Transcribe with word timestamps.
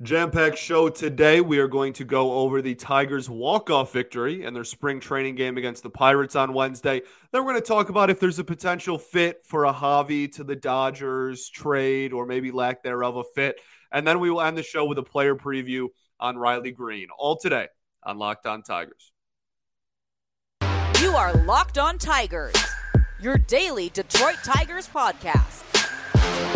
Jam 0.00 0.30
packed 0.30 0.58
show 0.58 0.88
today. 0.88 1.40
We 1.40 1.58
are 1.58 1.66
going 1.66 1.92
to 1.94 2.04
go 2.04 2.34
over 2.34 2.62
the 2.62 2.76
Tigers' 2.76 3.28
walk 3.28 3.68
off 3.68 3.92
victory 3.92 4.44
and 4.44 4.54
their 4.54 4.62
spring 4.62 5.00
training 5.00 5.34
game 5.34 5.58
against 5.58 5.82
the 5.82 5.90
Pirates 5.90 6.36
on 6.36 6.54
Wednesday. 6.54 7.02
Then 7.32 7.44
we're 7.44 7.50
going 7.50 7.62
to 7.62 7.66
talk 7.66 7.88
about 7.88 8.08
if 8.08 8.20
there's 8.20 8.38
a 8.38 8.44
potential 8.44 8.96
fit 8.96 9.44
for 9.44 9.64
a 9.64 9.72
Javi 9.72 10.30
to 10.36 10.44
the 10.44 10.54
Dodgers 10.54 11.50
trade 11.50 12.12
or 12.12 12.26
maybe 12.26 12.52
lack 12.52 12.84
thereof 12.84 13.16
a 13.16 13.24
fit. 13.34 13.60
And 13.90 14.06
then 14.06 14.20
we 14.20 14.30
will 14.30 14.40
end 14.40 14.56
the 14.56 14.62
show 14.62 14.84
with 14.84 14.98
a 14.98 15.02
player 15.02 15.34
preview 15.34 15.88
on 16.20 16.38
Riley 16.38 16.70
Greene. 16.70 17.08
All 17.18 17.36
today 17.36 17.66
on 18.04 18.18
Locked 18.18 18.46
On 18.46 18.62
Tigers. 18.62 19.10
You 21.02 21.10
are 21.16 21.32
Locked 21.38 21.78
On 21.78 21.98
Tigers, 21.98 22.54
your 23.20 23.36
daily 23.36 23.88
Detroit 23.88 24.38
Tigers 24.44 24.86
podcast. 24.86 25.64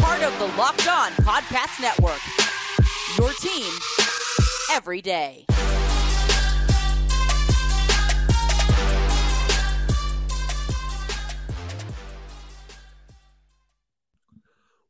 Part 0.00 0.22
of 0.22 0.38
the 0.38 0.46
Locked 0.56 0.86
On 0.86 1.10
Podcast 1.24 1.80
Network 1.82 2.20
your 3.18 3.32
team 3.34 3.72
every 4.72 5.02
day. 5.02 5.44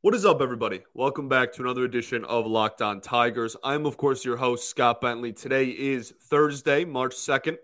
What 0.03 0.15
is 0.15 0.25
up, 0.25 0.41
everybody? 0.41 0.83
Welcome 0.95 1.29
back 1.29 1.53
to 1.55 1.63
another 1.63 1.85
edition 1.85 2.25
of 2.25 2.47
Locked 2.47 2.83
On 2.83 3.01
Tigers. 3.01 3.57
I'm, 3.63 3.87
of 3.87 3.97
course, 3.97 4.25
your 4.25 4.37
host, 4.37 4.69
Scott 4.69 5.01
Bentley. 5.01 5.33
Today 5.33 5.67
is 5.67 6.13
Thursday, 6.29 6.85
March 6.85 7.15
2nd, 7.15 7.57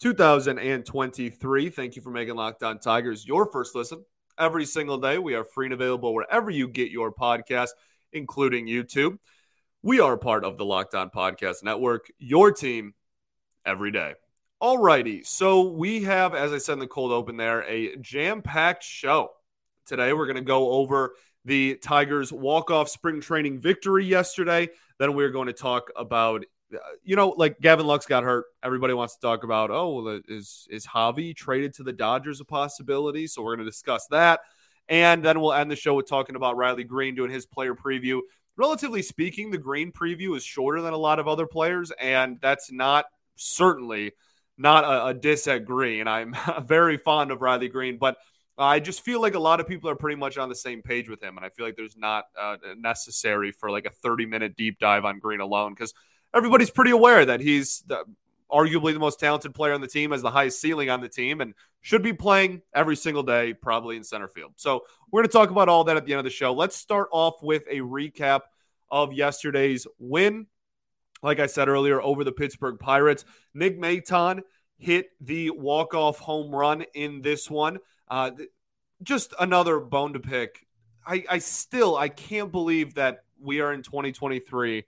2023. 0.00 1.70
Thank 1.70 1.96
you 1.96 2.02
for 2.02 2.10
making 2.10 2.34
Locked 2.34 2.62
On 2.62 2.78
Tigers 2.78 3.26
your 3.26 3.46
first 3.50 3.74
listen 3.74 4.04
every 4.38 4.66
single 4.66 4.98
day. 4.98 5.18
We 5.18 5.34
are 5.34 5.44
free 5.44 5.66
and 5.66 5.74
available 5.74 6.12
wherever 6.14 6.50
you 6.50 6.68
get 6.68 6.90
your 6.90 7.12
podcast, 7.12 7.70
including 8.12 8.66
YouTube. 8.66 9.18
We 9.86 10.00
are 10.00 10.16
part 10.16 10.44
of 10.44 10.58
the 10.58 10.64
Locked 10.64 10.96
On 10.96 11.10
Podcast 11.10 11.62
Network, 11.62 12.10
your 12.18 12.50
team 12.50 12.94
every 13.64 13.92
day. 13.92 14.14
All 14.60 14.78
righty. 14.78 15.22
So 15.22 15.68
we 15.68 16.02
have, 16.02 16.34
as 16.34 16.52
I 16.52 16.58
said 16.58 16.72
in 16.72 16.78
the 16.80 16.88
cold 16.88 17.12
open 17.12 17.36
there, 17.36 17.62
a 17.62 17.94
jam 17.98 18.42
packed 18.42 18.82
show. 18.82 19.30
Today, 19.86 20.12
we're 20.12 20.26
going 20.26 20.38
to 20.38 20.42
go 20.42 20.70
over 20.70 21.14
the 21.44 21.76
Tigers' 21.76 22.32
walk 22.32 22.72
off 22.72 22.88
spring 22.88 23.20
training 23.20 23.60
victory 23.60 24.04
yesterday. 24.04 24.70
Then 24.98 25.14
we're 25.14 25.30
going 25.30 25.46
to 25.46 25.52
talk 25.52 25.92
about, 25.94 26.44
uh, 26.74 26.78
you 27.04 27.14
know, 27.14 27.28
like 27.28 27.60
Gavin 27.60 27.86
Lux 27.86 28.06
got 28.06 28.24
hurt. 28.24 28.46
Everybody 28.64 28.92
wants 28.92 29.14
to 29.14 29.20
talk 29.20 29.44
about, 29.44 29.70
oh, 29.70 30.20
is, 30.26 30.66
is 30.68 30.84
Javi 30.84 31.32
traded 31.32 31.74
to 31.74 31.84
the 31.84 31.92
Dodgers 31.92 32.40
a 32.40 32.44
possibility? 32.44 33.28
So 33.28 33.40
we're 33.40 33.54
going 33.54 33.64
to 33.64 33.70
discuss 33.70 34.08
that. 34.08 34.40
And 34.88 35.24
then 35.24 35.40
we'll 35.40 35.52
end 35.52 35.70
the 35.70 35.76
show 35.76 35.94
with 35.94 36.08
talking 36.08 36.34
about 36.34 36.56
Riley 36.56 36.82
Greene 36.82 37.14
doing 37.14 37.30
his 37.30 37.46
player 37.46 37.76
preview 37.76 38.22
relatively 38.56 39.02
speaking, 39.02 39.50
the 39.50 39.58
Greene 39.58 39.92
preview 39.92 40.36
is 40.36 40.44
shorter 40.44 40.80
than 40.80 40.92
a 40.92 40.98
lot 40.98 41.18
of 41.18 41.28
other 41.28 41.46
players, 41.46 41.90
and 42.00 42.38
that's 42.40 42.72
not 42.72 43.06
certainly 43.36 44.12
not 44.58 44.84
a, 44.84 45.06
a 45.06 45.14
diss 45.14 45.46
at 45.46 45.64
Greene. 45.64 46.08
I'm 46.08 46.34
very 46.64 46.96
fond 46.96 47.30
of 47.30 47.42
Riley 47.42 47.68
Greene, 47.68 47.98
but 47.98 48.16
I 48.58 48.80
just 48.80 49.04
feel 49.04 49.20
like 49.20 49.34
a 49.34 49.38
lot 49.38 49.60
of 49.60 49.68
people 49.68 49.90
are 49.90 49.96
pretty 49.96 50.16
much 50.16 50.38
on 50.38 50.48
the 50.48 50.54
same 50.54 50.82
page 50.82 51.08
with 51.08 51.22
him, 51.22 51.36
and 51.36 51.44
I 51.44 51.50
feel 51.50 51.66
like 51.66 51.76
there's 51.76 51.96
not 51.96 52.24
uh, 52.40 52.56
necessary 52.76 53.52
for 53.52 53.70
like 53.70 53.84
a 53.84 53.90
30 53.90 54.26
minute 54.26 54.56
deep 54.56 54.78
dive 54.78 55.04
on 55.04 55.18
Greene 55.18 55.40
alone 55.40 55.74
because 55.74 55.92
everybody's 56.34 56.70
pretty 56.70 56.90
aware 56.90 57.24
that 57.24 57.40
he's 57.40 57.84
arguably 58.50 58.92
the 58.92 58.98
most 58.98 59.18
talented 59.18 59.54
player 59.54 59.72
on 59.72 59.80
the 59.80 59.88
team, 59.88 60.12
has 60.12 60.22
the 60.22 60.30
highest 60.30 60.60
ceiling 60.60 60.90
on 60.90 61.00
the 61.00 61.08
team, 61.08 61.40
and 61.40 61.54
should 61.80 62.02
be 62.02 62.12
playing 62.12 62.62
every 62.74 62.96
single 62.96 63.22
day, 63.22 63.54
probably 63.54 63.96
in 63.96 64.04
center 64.04 64.28
field. 64.28 64.52
So 64.56 64.84
we're 65.10 65.22
going 65.22 65.28
to 65.28 65.32
talk 65.32 65.50
about 65.50 65.68
all 65.68 65.84
that 65.84 65.96
at 65.96 66.04
the 66.04 66.12
end 66.12 66.18
of 66.18 66.24
the 66.24 66.30
show. 66.30 66.52
Let's 66.52 66.76
start 66.76 67.08
off 67.12 67.42
with 67.42 67.64
a 67.70 67.78
recap 67.78 68.40
of 68.90 69.12
yesterday's 69.12 69.86
win. 69.98 70.46
Like 71.22 71.40
I 71.40 71.46
said 71.46 71.68
earlier, 71.68 72.00
over 72.00 72.24
the 72.24 72.32
Pittsburgh 72.32 72.78
Pirates, 72.78 73.24
Nick 73.54 73.80
Maton 73.80 74.42
hit 74.78 75.06
the 75.20 75.50
walk-off 75.50 76.18
home 76.18 76.54
run 76.54 76.84
in 76.94 77.22
this 77.22 77.50
one. 77.50 77.78
Uh, 78.08 78.30
just 79.02 79.34
another 79.40 79.80
bone 79.80 80.12
to 80.12 80.20
pick. 80.20 80.66
I, 81.06 81.24
I 81.30 81.38
still 81.38 81.96
I 81.96 82.08
can't 82.08 82.50
believe 82.50 82.94
that 82.94 83.24
we 83.40 83.60
are 83.60 83.72
in 83.72 83.82
2023 83.82 84.84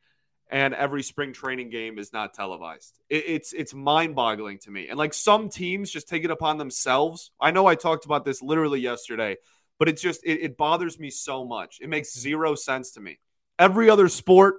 and 0.50 0.74
every 0.74 1.02
spring 1.02 1.32
training 1.32 1.70
game 1.70 1.98
is 1.98 2.12
not 2.12 2.34
televised. 2.34 2.98
It, 3.08 3.24
it's 3.26 3.52
it's 3.52 3.74
mind 3.74 4.14
boggling 4.14 4.58
to 4.60 4.70
me. 4.70 4.88
And 4.88 4.98
like 4.98 5.14
some 5.14 5.48
teams 5.48 5.90
just 5.90 6.08
take 6.08 6.24
it 6.24 6.30
upon 6.30 6.58
themselves. 6.58 7.30
I 7.40 7.50
know 7.50 7.66
I 7.66 7.74
talked 7.74 8.04
about 8.04 8.24
this 8.24 8.42
literally 8.42 8.80
yesterday, 8.80 9.36
but 9.78 9.88
it's 9.88 10.02
just 10.02 10.24
it, 10.24 10.40
it 10.40 10.56
bothers 10.56 10.98
me 10.98 11.10
so 11.10 11.44
much. 11.44 11.78
It 11.80 11.88
makes 11.88 12.18
zero 12.18 12.54
sense 12.54 12.92
to 12.92 13.00
me. 13.00 13.18
Every 13.58 13.90
other 13.90 14.08
sport, 14.08 14.56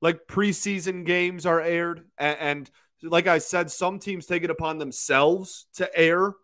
like 0.00 0.26
preseason 0.26 1.04
games, 1.06 1.46
are 1.46 1.60
aired, 1.60 2.04
and, 2.18 2.38
and 2.40 2.70
like 3.02 3.26
I 3.26 3.38
said, 3.38 3.70
some 3.70 3.98
teams 3.98 4.26
take 4.26 4.44
it 4.44 4.50
upon 4.50 4.78
themselves 4.78 5.66
to 5.74 5.90
air 5.98 6.34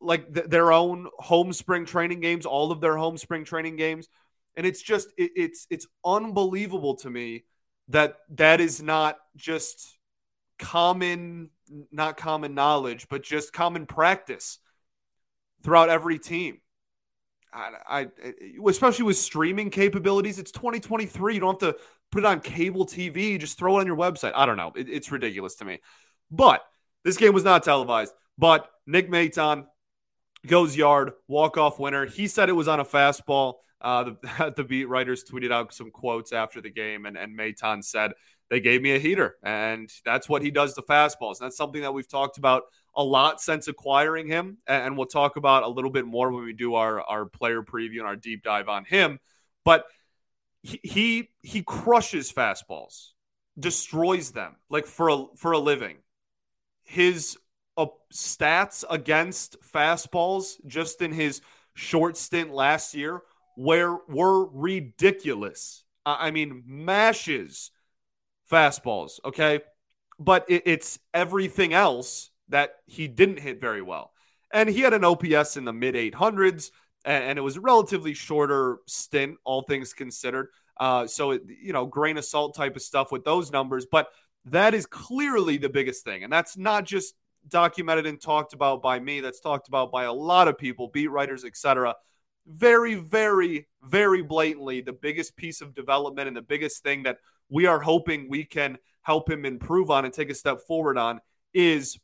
like 0.00 0.32
th- 0.32 0.46
their 0.46 0.70
own 0.70 1.08
home 1.18 1.52
spring 1.52 1.86
training 1.86 2.20
games, 2.20 2.46
all 2.46 2.70
of 2.70 2.80
their 2.80 2.96
home 2.96 3.16
spring 3.16 3.44
training 3.44 3.76
games, 3.76 4.08
and 4.56 4.66
it's 4.66 4.82
just 4.82 5.08
it, 5.16 5.32
it's 5.36 5.66
it's 5.70 5.86
unbelievable 6.04 6.96
to 6.96 7.10
me 7.10 7.44
that 7.88 8.16
that 8.30 8.60
is 8.60 8.82
not 8.82 9.18
just 9.36 9.98
common 10.58 11.50
not 11.90 12.16
common 12.16 12.54
knowledge 12.54 13.08
but 13.08 13.22
just 13.22 13.52
common 13.52 13.86
practice 13.86 14.58
throughout 15.62 15.88
every 15.88 16.18
team. 16.18 16.58
I, 17.52 17.70
I, 17.88 18.08
especially 18.68 19.04
with 19.04 19.16
streaming 19.16 19.70
capabilities 19.70 20.38
it's 20.38 20.50
2023 20.50 21.34
you 21.34 21.40
don't 21.40 21.60
have 21.62 21.74
to 21.74 21.80
put 22.10 22.20
it 22.20 22.26
on 22.26 22.40
cable 22.40 22.84
tv 22.84 23.38
just 23.38 23.58
throw 23.58 23.78
it 23.78 23.80
on 23.80 23.86
your 23.86 23.96
website. 23.96 24.32
I 24.34 24.46
don't 24.46 24.56
know. 24.56 24.72
It, 24.74 24.88
it's 24.88 25.12
ridiculous 25.12 25.54
to 25.56 25.64
me. 25.64 25.80
But 26.30 26.64
this 27.04 27.16
game 27.16 27.32
was 27.32 27.44
not 27.44 27.62
televised. 27.62 28.12
But 28.36 28.68
nick 28.86 29.10
maton 29.10 29.66
goes 30.46 30.76
yard 30.76 31.12
walk 31.28 31.56
off 31.56 31.78
winner. 31.78 32.06
He 32.06 32.26
said 32.26 32.48
it 32.48 32.52
was 32.52 32.68
on 32.68 32.80
a 32.80 32.84
fastball 32.84 33.54
uh, 33.84 34.04
the, 34.04 34.54
the 34.56 34.64
beat 34.64 34.86
writers 34.86 35.22
tweeted 35.22 35.52
out 35.52 35.72
some 35.72 35.90
quotes 35.90 36.32
after 36.32 36.60
the 36.60 36.70
game, 36.70 37.06
and, 37.06 37.16
and 37.16 37.38
Maton 37.38 37.84
said, 37.84 38.12
They 38.50 38.58
gave 38.58 38.82
me 38.82 38.92
a 38.92 38.98
heater. 38.98 39.36
And 39.44 39.92
that's 40.04 40.28
what 40.28 40.42
he 40.42 40.50
does 40.50 40.74
to 40.74 40.82
fastballs. 40.82 41.38
That's 41.38 41.56
something 41.56 41.82
that 41.82 41.92
we've 41.92 42.08
talked 42.08 42.38
about 42.38 42.64
a 42.96 43.04
lot 43.04 43.40
since 43.40 43.68
acquiring 43.68 44.26
him. 44.26 44.58
And 44.66 44.96
we'll 44.96 45.06
talk 45.06 45.36
about 45.36 45.62
a 45.62 45.68
little 45.68 45.90
bit 45.90 46.06
more 46.06 46.32
when 46.32 46.44
we 46.44 46.54
do 46.54 46.74
our, 46.74 47.00
our 47.02 47.26
player 47.26 47.62
preview 47.62 47.98
and 47.98 48.06
our 48.06 48.16
deep 48.16 48.42
dive 48.42 48.68
on 48.68 48.84
him. 48.84 49.20
But 49.64 49.84
he, 50.62 50.80
he, 50.82 51.30
he 51.42 51.62
crushes 51.62 52.32
fastballs, 52.32 53.10
destroys 53.58 54.30
them 54.30 54.56
like 54.70 54.86
for 54.86 55.10
a, 55.10 55.24
for 55.36 55.52
a 55.52 55.58
living. 55.58 55.98
His 56.84 57.36
uh, 57.76 57.86
stats 58.12 58.84
against 58.88 59.60
fastballs 59.60 60.54
just 60.66 61.02
in 61.02 61.12
his 61.12 61.42
short 61.74 62.16
stint 62.16 62.50
last 62.52 62.94
year 62.94 63.22
where 63.56 63.96
were 64.08 64.46
ridiculous. 64.46 65.84
I 66.06 66.30
mean, 66.30 66.62
mashes 66.66 67.70
fastballs, 68.50 69.20
okay? 69.24 69.60
But 70.18 70.44
it, 70.48 70.62
it's 70.66 70.98
everything 71.12 71.72
else 71.72 72.30
that 72.48 72.76
he 72.86 73.08
didn't 73.08 73.40
hit 73.40 73.60
very 73.60 73.82
well. 73.82 74.12
And 74.52 74.68
he 74.68 74.80
had 74.80 74.92
an 74.92 75.04
OPS 75.04 75.56
in 75.56 75.64
the 75.64 75.72
mid 75.72 75.94
800s, 75.94 76.70
and, 77.04 77.24
and, 77.24 77.38
it 77.38 77.42
was 77.42 77.56
a 77.56 77.60
relatively 77.60 78.14
shorter 78.14 78.78
stint, 78.86 79.36
all 79.44 79.62
things 79.62 79.92
considered. 79.92 80.48
Uh, 80.78 81.06
so, 81.06 81.32
it, 81.32 81.42
you 81.48 81.72
know, 81.72 81.86
grain 81.86 82.18
of 82.18 82.24
salt 82.24 82.54
type 82.54 82.76
of 82.76 82.82
stuff 82.82 83.10
with 83.10 83.24
those 83.24 83.50
numbers. 83.50 83.86
But 83.90 84.08
that 84.46 84.74
is 84.74 84.86
clearly 84.86 85.56
the 85.56 85.68
biggest 85.68 86.04
thing. 86.04 86.22
And 86.22 86.32
that's 86.32 86.56
not 86.56 86.84
just 86.84 87.14
documented 87.48 88.06
and 88.06 88.20
talked 88.20 88.52
about 88.52 88.82
by 88.82 89.00
me, 89.00 89.20
that's 89.20 89.40
talked 89.40 89.68
about 89.68 89.90
by 89.90 90.04
a 90.04 90.12
lot 90.12 90.48
of 90.48 90.58
people, 90.58 90.88
beat 90.88 91.08
writers, 91.08 91.44
etc 91.44 91.94
very, 92.46 92.94
very, 92.94 93.68
very 93.82 94.22
blatantly 94.22 94.80
the 94.80 94.92
biggest 94.92 95.36
piece 95.36 95.60
of 95.60 95.74
development 95.74 96.28
and 96.28 96.36
the 96.36 96.42
biggest 96.42 96.82
thing 96.82 97.04
that 97.04 97.18
we 97.48 97.66
are 97.66 97.80
hoping 97.80 98.28
we 98.28 98.44
can 98.44 98.78
help 99.02 99.30
him 99.30 99.44
improve 99.44 99.90
on 99.90 100.04
and 100.04 100.14
take 100.14 100.30
a 100.30 100.34
step 100.34 100.60
forward 100.66 100.98
on 100.98 101.20
is 101.52 101.98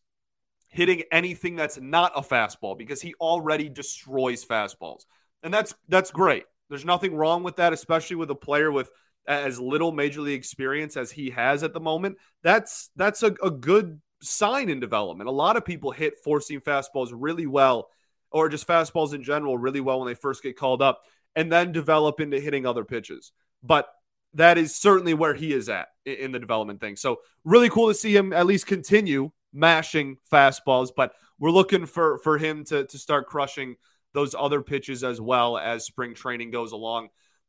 hitting 0.69 1.03
anything 1.11 1.56
that's 1.56 1.79
not 1.79 2.12
a 2.15 2.23
fastball 2.23 2.79
because 2.79 3.03
he 3.03 3.15
already 3.15 3.69
destroys 3.69 4.44
fastballs. 4.44 5.05
And 5.43 5.53
that's 5.53 5.75
that's 5.88 6.11
great. 6.11 6.44
There's 6.69 6.85
nothing 6.85 7.15
wrong 7.15 7.43
with 7.43 7.56
that, 7.56 7.73
especially 7.73 8.17
with 8.17 8.31
a 8.31 8.35
player 8.35 8.70
with 8.70 8.91
as 9.26 9.59
little 9.61 9.93
major 9.93 10.20
league 10.20 10.38
experience 10.38 10.97
as 10.97 11.11
he 11.11 11.31
has 11.31 11.62
at 11.62 11.73
the 11.73 11.81
moment. 11.81 12.19
That's 12.43 12.91
that's 12.97 13.23
a, 13.23 13.35
a 13.43 13.50
good 13.50 14.00
sign 14.23 14.69
in 14.69 14.81
development. 14.81 15.29
A 15.29 15.32
lot 15.32 15.56
of 15.56 15.65
people 15.65 15.91
hit 15.91 16.15
seam 16.23 16.61
fastballs 16.61 17.11
really 17.12 17.47
well 17.47 17.88
or 18.31 18.49
just 18.49 18.67
fastballs 18.67 19.15
in 19.15 19.23
general 19.23 19.59
really 19.59 19.81
well 19.81 20.00
when 20.00 20.09
they 20.09 20.15
first 20.15 20.43
get 20.43 20.56
called 20.56 20.82
up 20.82 21.03
and 21.37 21.50
then 21.50 21.73
develop 21.73 22.21
into 22.21 22.41
hitting 22.41 22.67
other 22.67 22.85
pitches. 22.85 23.32
But 23.62 23.88
that 24.35 24.59
is 24.59 24.75
certainly 24.75 25.15
where 25.15 25.35
he 25.35 25.53
is 25.53 25.69
at 25.69 25.88
in 26.05 26.32
the 26.32 26.38
development 26.38 26.81
thing. 26.81 26.97
So 26.97 27.21
really 27.44 27.69
cool 27.69 27.88
to 27.88 27.94
see 27.94 28.15
him 28.15 28.32
at 28.32 28.47
least 28.47 28.67
continue 28.67 29.31
mashing 29.53 30.17
fastballs, 30.31 30.91
but 30.94 31.12
we're 31.38 31.50
looking 31.50 31.87
for 31.87 32.19
for 32.19 32.38
him 32.38 32.65
to 32.65 32.87
to 32.87 32.99
start 32.99 33.27
crushing 33.27 33.77
those 34.12 34.35
other 34.38 34.61
pitches 34.61 35.05
as 35.05 35.21
well 35.21 35.56
as 35.56 35.85
spring 35.85 36.15
training 36.15 36.50
goes 36.50 36.73
along. 36.73 37.09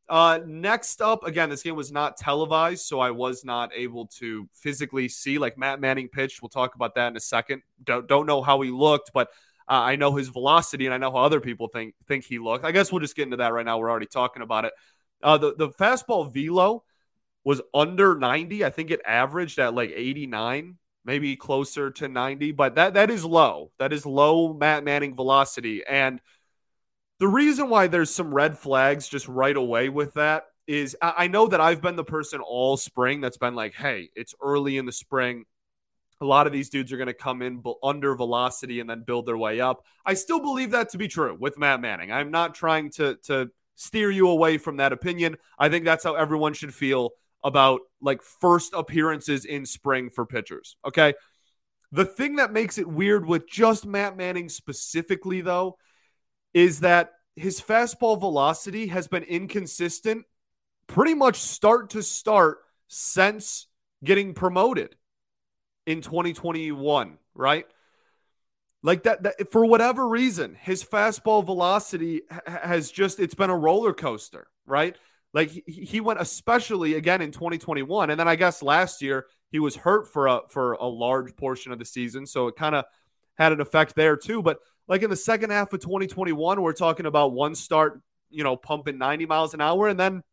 Uh, 0.10 0.39
next 0.45 1.01
up, 1.01 1.24
again, 1.25 1.50
this 1.50 1.63
game 1.63 1.75
was 1.75 1.92
not 1.92 2.18
televised, 2.18 2.86
so 2.86 3.00
I 3.00 3.12
was 3.12 3.45
not 3.45 3.72
able 3.74 4.07
to 4.19 4.48
physically 4.54 5.07
see 5.07 5.38
like 5.38 5.57
Matt 5.57 5.80
Manning 5.80 6.10
pitched. 6.10 6.42
We'll 6.42 6.50
talk 6.50 6.75
about 6.75 6.95
that 6.95 7.07
in 7.07 7.18
a 7.18 7.22
second. 7.22 7.62
Don't 7.83 8.07
don't 8.07 8.25
know 8.25 8.42
how 8.42 8.60
he 8.62 8.72
looked, 8.72 9.12
but 9.13 9.30
uh, 9.71 9.81
I 9.83 9.95
know 9.95 10.15
his 10.15 10.27
velocity 10.27 10.85
and 10.85 10.94
I 10.94 10.97
know 10.97 11.12
how 11.12 11.19
other 11.19 11.39
people 11.39 11.69
think 11.69 11.95
think 12.07 12.25
he 12.25 12.39
looked. 12.39 12.65
I 12.65 12.71
guess 12.71 12.91
we'll 12.91 13.00
just 13.00 13.15
get 13.15 13.23
into 13.23 13.38
that 13.38 13.53
right 13.53 13.65
now. 13.65 13.79
We're 13.79 13.89
already 13.89 14.06
talking 14.06 14.41
about 14.41 14.65
it. 14.65 14.73
Uh, 15.23 15.38
the 15.38 15.56
the 15.56 15.69
fastball 15.69 16.31
velo 16.31 16.83
was 17.45 17.62
under 17.73 18.15
90. 18.15 18.65
I 18.65 18.69
think 18.69 18.91
it 18.91 19.00
averaged 19.06 19.57
at 19.59 19.73
like 19.73 19.91
89, 19.95 20.77
maybe 21.06 21.35
closer 21.38 21.89
to 21.91 22.07
90, 22.09 22.51
but 22.51 22.75
that 22.75 22.95
that 22.95 23.09
is 23.09 23.23
low. 23.23 23.71
That 23.79 23.94
is 23.94 24.06
low 24.06 24.53
Matt 24.53 24.83
Manning 24.83 25.15
velocity 25.15 25.83
and 25.88 26.19
the 27.21 27.27
reason 27.27 27.69
why 27.69 27.85
there's 27.85 28.09
some 28.09 28.33
red 28.33 28.57
flags 28.57 29.07
just 29.07 29.27
right 29.27 29.56
away 29.56 29.89
with 29.89 30.15
that 30.15 30.45
is 30.65 30.97
I 31.03 31.27
know 31.27 31.47
that 31.47 31.62
I've 31.62 31.79
been 31.79 31.95
the 31.95 32.03
person 32.03 32.41
all 32.41 32.77
spring 32.77 33.21
that's 33.21 33.38
been 33.38 33.53
like, 33.53 33.75
hey, 33.75 34.09
it's 34.15 34.33
early 34.41 34.77
in 34.77 34.88
the 34.88 34.91
spring. 34.91 35.45
A 36.21 36.25
lot 36.25 36.47
of 36.47 36.53
these 36.53 36.69
dudes 36.69 36.94
are 36.94 36.97
going 36.97 37.07
to 37.07 37.13
come 37.13 37.41
in 37.41 37.63
under 37.81 38.15
velocity 38.15 38.79
and 38.79 38.89
then 38.89 39.03
build 39.03 39.25
their 39.25 39.38
way 39.38 39.59
up. 39.59 39.83
I 40.06 40.13
still 40.13 40.39
believe 40.39 40.71
that 40.71 40.89
to 40.89 40.97
be 40.97 41.07
true 41.07 41.35
with 41.39 41.57
Matt 41.57 41.81
Manning. 41.81 42.12
I'm 42.12 42.31
not 42.31 42.56
trying 42.56 42.91
to 42.91 43.18
to 43.23 43.50
steer 43.75 44.12
you 44.12 44.27
away 44.27 44.59
from 44.59 44.77
that 44.77 44.94
opinion. 44.94 45.38
I 45.57 45.69
think 45.69 45.85
that's 45.85 46.03
how 46.03 46.13
everyone 46.13 46.53
should 46.53 46.73
feel 46.73 47.12
about 47.44 47.81
like 48.01 48.21
first 48.21 48.73
appearances 48.73 49.45
in 49.45 49.65
spring 49.65 50.09
for 50.09 50.25
pitchers. 50.25 50.77
Okay. 50.85 51.15
The 51.91 52.06
thing 52.06 52.38
that 52.38 52.53
makes 52.53 52.77
it 52.77 52.88
weird 52.88 53.25
with 53.25 53.50
just 53.50 53.85
Matt 53.85 54.15
Manning 54.15 54.47
specifically, 54.47 55.41
though, 55.41 55.77
is 56.53 56.81
that 56.81 57.12
his 57.35 57.59
fastball 57.59 58.19
velocity 58.19 58.88
has 58.88 59.07
been 59.07 59.23
inconsistent 59.23 60.25
pretty 60.88 61.15
much 61.15 61.38
start 61.38 61.89
to 61.91 62.03
start 62.03 62.59
since 62.88 63.68
getting 64.03 64.33
promoted 64.33 64.95
in 65.92 66.02
2021, 66.02 67.18
right? 67.36 67.66
Like 68.84 69.04
that, 69.04 69.24
that 69.24 69.52
for 69.52 69.66
whatever 69.66 70.08
reason, 70.08 70.56
his 70.60 70.84
fastball 70.84 71.46
velocity 71.46 72.22
has 72.48 72.90
just 72.90 73.20
it's 73.20 73.36
been 73.36 73.50
a 73.50 73.58
roller 73.58 73.94
coaster, 73.94 74.48
right? 74.66 74.96
Like 75.34 75.50
he, 75.50 75.62
he 75.86 76.02
went 76.02 76.20
especially 76.20 76.96
again 76.96 77.22
in 77.22 77.32
2021 77.32 78.10
and 78.10 78.20
then 78.20 78.28
I 78.28 78.36
guess 78.36 78.64
last 78.64 79.02
year 79.02 79.28
he 79.52 79.60
was 79.60 79.76
hurt 79.76 80.12
for 80.12 80.28
a 80.28 80.42
for 80.50 80.74
a 80.74 80.88
large 80.88 81.36
portion 81.36 81.72
of 81.72 81.80
the 81.80 81.86
season, 81.86 82.26
so 82.26 82.48
it 82.48 82.56
kind 82.56 82.74
of 82.74 82.86
had 83.38 83.52
an 83.52 83.62
effect 83.62 83.96
there 83.96 84.18
too, 84.18 84.42
but 84.42 84.60
like 84.88 85.04
in 85.04 85.10
the 85.10 85.16
second 85.16 85.52
half 85.52 85.72
of 85.74 85.80
2021, 85.80 86.62
we're 86.62 86.74
talking 86.74 87.06
about 87.06 87.34
one 87.34 87.56
start, 87.56 88.02
you 88.30 88.44
know, 88.44 88.56
pumping 88.58 88.98
90 88.98 89.26
miles 89.26 89.54
an 89.54 89.62
hour, 89.62 89.88
and 89.88 90.00
then 90.00 90.24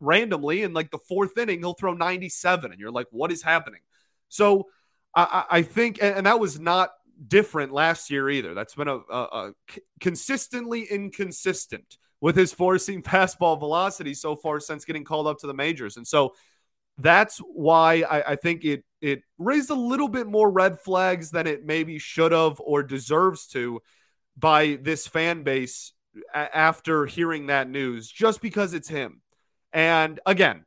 randomly 0.00 0.62
in 0.62 0.74
like 0.74 0.90
the 0.90 0.98
fourth 0.98 1.38
inning, 1.38 1.60
he'll 1.60 1.74
throw 1.74 1.94
97, 1.94 2.72
and 2.72 2.80
you're 2.80 2.90
like, 2.90 3.06
what 3.10 3.32
is 3.32 3.42
happening? 3.42 3.80
So 4.28 4.66
I, 5.16 5.44
I 5.50 5.62
think, 5.62 5.98
and 6.02 6.26
that 6.26 6.38
was 6.38 6.60
not 6.60 6.90
different 7.26 7.72
last 7.72 8.10
year 8.10 8.28
either. 8.28 8.54
That's 8.54 8.74
been 8.74 8.88
a, 8.88 9.52
consistently 10.00 10.82
inconsistent 10.82 11.96
with 12.20 12.36
his 12.36 12.52
four 12.52 12.78
seam 12.78 13.02
fastball 13.02 13.58
velocity 13.58 14.14
so 14.14 14.36
far 14.36 14.60
since 14.60 14.84
getting 14.84 15.04
called 15.04 15.26
up 15.26 15.38
to 15.38 15.46
the 15.46 15.54
majors, 15.54 15.96
and 15.96 16.06
so 16.06 16.34
that's 16.98 17.38
why 17.38 18.04
I, 18.08 18.32
I, 18.32 18.36
think 18.36 18.64
it 18.64 18.82
it 19.02 19.22
raised 19.36 19.70
a 19.70 19.74
little 19.74 20.08
bit 20.08 20.26
more 20.26 20.50
red 20.50 20.78
flags 20.80 21.30
than 21.30 21.46
it 21.46 21.64
maybe 21.64 21.98
should 21.98 22.32
have 22.32 22.58
or 22.58 22.82
deserves 22.82 23.46
to 23.48 23.82
by 24.36 24.78
this 24.80 25.06
fan 25.06 25.42
base 25.42 25.92
a- 26.34 26.56
after 26.56 27.04
hearing 27.04 27.46
that 27.46 27.68
news, 27.68 28.10
just 28.10 28.40
because 28.40 28.72
it's 28.72 28.88
him. 28.88 29.20
And 29.72 30.20
again, 30.24 30.64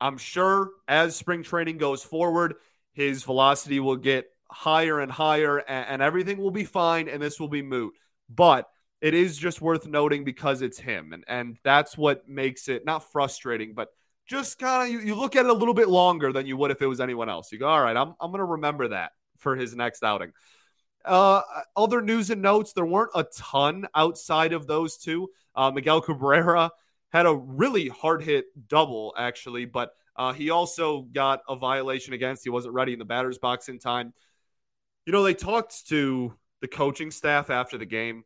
I'm 0.00 0.18
sure 0.18 0.70
as 0.86 1.16
spring 1.16 1.42
training 1.42 1.78
goes 1.78 2.02
forward, 2.02 2.54
his 2.92 3.22
velocity 3.22 3.80
will 3.80 3.96
get 3.96 4.26
higher 4.50 5.00
and 5.00 5.10
higher, 5.10 5.58
and, 5.58 5.86
and 5.88 6.02
everything 6.02 6.38
will 6.38 6.50
be 6.50 6.64
fine, 6.64 7.08
and 7.08 7.22
this 7.22 7.38
will 7.38 7.48
be 7.48 7.62
moot. 7.62 7.94
But 8.28 8.68
it 9.00 9.14
is 9.14 9.36
just 9.36 9.60
worth 9.60 9.86
noting 9.86 10.24
because 10.24 10.62
it's 10.62 10.78
him, 10.78 11.12
and 11.12 11.24
and 11.26 11.58
that's 11.62 11.96
what 11.96 12.28
makes 12.28 12.68
it 12.68 12.84
not 12.84 13.10
frustrating, 13.10 13.74
but 13.74 13.88
just 14.26 14.58
kind 14.58 14.86
of 14.86 14.92
you, 14.92 15.00
you 15.00 15.14
look 15.16 15.34
at 15.34 15.44
it 15.44 15.50
a 15.50 15.54
little 15.54 15.74
bit 15.74 15.88
longer 15.88 16.32
than 16.32 16.46
you 16.46 16.56
would 16.56 16.70
if 16.70 16.80
it 16.80 16.86
was 16.86 17.00
anyone 17.00 17.28
else. 17.28 17.50
You 17.50 17.58
go, 17.58 17.68
all 17.68 17.82
right, 17.82 17.96
I'm, 17.96 18.14
I'm 18.20 18.30
going 18.30 18.38
to 18.38 18.44
remember 18.44 18.88
that 18.88 19.10
for 19.38 19.56
his 19.56 19.74
next 19.74 20.04
outing. 20.04 20.32
Uh, 21.04 21.42
other 21.76 22.00
news 22.00 22.30
and 22.30 22.40
notes, 22.40 22.72
there 22.72 22.86
weren't 22.86 23.10
a 23.14 23.24
ton 23.24 23.88
outside 23.94 24.52
of 24.52 24.68
those 24.68 24.98
two. 24.98 25.28
Uh, 25.54 25.70
Miguel 25.72 26.00
Cabrera 26.00 26.70
had 27.12 27.26
a 27.26 27.34
really 27.34 27.88
hard 27.88 28.22
hit 28.22 28.44
double, 28.68 29.14
actually, 29.18 29.64
but 29.64 29.90
uh, 30.16 30.32
he 30.32 30.50
also 30.50 31.02
got 31.02 31.40
a 31.48 31.56
violation 31.56 32.12
against. 32.12 32.44
He 32.44 32.50
wasn't 32.50 32.74
ready 32.74 32.92
in 32.92 32.98
the 32.98 33.04
batter's 33.04 33.38
box 33.38 33.68
in 33.68 33.78
time. 33.78 34.12
You 35.06 35.12
know, 35.12 35.22
they 35.22 35.34
talked 35.34 35.88
to 35.88 36.34
the 36.60 36.68
coaching 36.68 37.10
staff 37.10 37.50
after 37.50 37.78
the 37.78 37.86
game, 37.86 38.24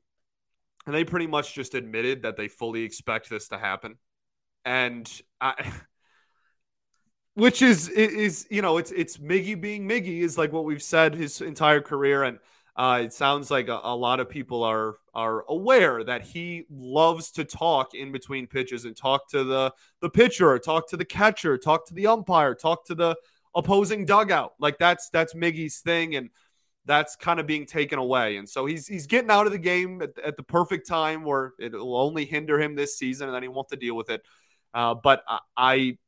and 0.87 0.95
they 0.95 1.05
pretty 1.05 1.27
much 1.27 1.55
just 1.55 1.75
admitted 1.75 2.23
that 2.23 2.37
they 2.37 2.49
fully 2.49 2.83
expect 2.83 3.31
this 3.31 3.49
to 3.49 3.59
happen. 3.59 3.97
And 4.65 5.11
I. 5.41 5.73
which 7.35 7.63
is 7.63 7.89
is 7.89 8.47
you 8.51 8.63
know 8.63 8.79
it's 8.79 8.93
it's 8.93 9.17
Miggy 9.19 9.61
being 9.61 9.89
Miggy 9.89 10.21
is 10.21 10.39
like 10.39 10.53
what 10.53 10.65
we've 10.65 10.83
said 10.83 11.15
his 11.15 11.41
entire 11.41 11.81
career, 11.81 12.23
and 12.23 12.39
uh, 12.77 13.01
it 13.05 13.13
sounds 13.13 13.51
like 13.51 13.69
a, 13.69 13.81
a, 13.85 13.95
lot 13.95 14.19
of 14.19 14.29
people 14.29 14.65
are 14.65 14.97
are 15.15 15.45
aware 15.49 16.03
that 16.03 16.23
he 16.23 16.65
loves 16.69 17.31
to 17.31 17.45
talk 17.45 17.95
in 17.95 18.11
between 18.11 18.49
pitches 18.49 18.85
and 18.85 18.97
talk 18.97 19.29
to 19.31 19.45
the 19.45 19.73
the 20.01 20.11
pitcher, 20.11 20.59
talk 20.59 20.89
to 20.89 20.97
the 20.97 21.05
catcher, 21.05 21.57
talk 21.57 21.87
to 21.87 21.95
the 21.95 22.09
umpire, 22.09 22.55
talk 22.55 22.85
to 22.87 22.95
the 22.95 23.17
opposing 23.55 24.05
dugout. 24.05 24.55
Like 24.59 24.79
that's 24.79 25.09
that's 25.11 25.35
Miggy's 25.35 25.79
thing, 25.81 26.17
and 26.17 26.31
that's 26.85 27.15
kind 27.15 27.39
of 27.39 27.47
being 27.47 27.65
taken 27.65 28.01
away. 28.01 28.39
And 28.39 28.49
so 28.49 28.67
he's 28.67 28.89
he's 28.89 29.07
getting 29.07 29.31
out 29.31 29.47
of 29.47 29.53
the 29.53 29.59
game 29.59 30.03
at, 30.03 30.19
at 30.19 30.37
the 30.37 30.43
perfect 30.43 30.89
time 30.89 31.23
where 31.23 31.53
it 31.61 31.73
will 31.73 31.97
only 31.97 32.25
hinder 32.25 32.61
him 32.61 32.75
this 32.75 32.99
season, 32.99 33.29
and 33.29 33.35
then 33.37 33.43
he 33.43 33.49
won't 33.49 33.71
have 33.71 33.79
to 33.79 33.87
deal 33.87 33.95
with 33.95 34.11
it. 34.11 34.23
Uh, 34.73 34.95
but 34.95 35.23
I, 35.29 35.39
I 35.57 35.99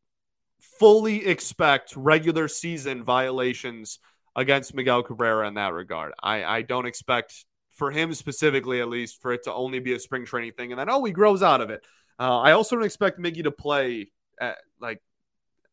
fully 0.60 1.26
expect 1.26 1.94
regular 1.94 2.48
season 2.48 3.04
violations 3.04 4.00
against 4.36 4.74
Miguel 4.74 5.02
Cabrera 5.02 5.48
in 5.48 5.54
that 5.54 5.72
regard. 5.72 6.12
I, 6.22 6.44
I 6.44 6.62
don't 6.62 6.86
expect 6.86 7.46
for 7.70 7.90
him 7.90 8.14
specifically, 8.14 8.80
at 8.80 8.88
least, 8.88 9.20
for 9.20 9.32
it 9.32 9.44
to 9.44 9.52
only 9.52 9.80
be 9.80 9.94
a 9.94 9.98
spring 9.98 10.26
training 10.26 10.52
thing, 10.52 10.70
and 10.70 10.78
then 10.78 10.88
oh, 10.88 11.02
he 11.04 11.12
grows 11.12 11.42
out 11.42 11.60
of 11.60 11.70
it. 11.70 11.84
Uh, 12.18 12.40
I 12.40 12.52
also 12.52 12.76
don't 12.76 12.84
expect 12.84 13.18
Miggy 13.18 13.42
to 13.44 13.50
play 13.50 14.08
at, 14.40 14.56
like 14.80 15.02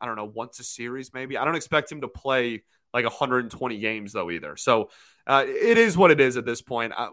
I 0.02 0.06
don't 0.06 0.16
know 0.16 0.26
once 0.26 0.60
a 0.60 0.64
series, 0.64 1.14
maybe. 1.14 1.38
I 1.38 1.46
don't 1.46 1.56
expect 1.56 1.92
him 1.92 2.02
to 2.02 2.08
play 2.08 2.64
like 2.94 3.06
120 3.06 3.80
games 3.80 4.14
though 4.14 4.32
either. 4.32 4.56
So 4.58 4.90
uh, 5.28 5.46
it 5.48 5.78
is 5.78 5.98
what 5.98 6.12
it 6.12 6.20
is 6.20 6.38
at 6.38 6.46
this 6.46 6.62
point. 6.62 6.94
Uh, 6.96 7.10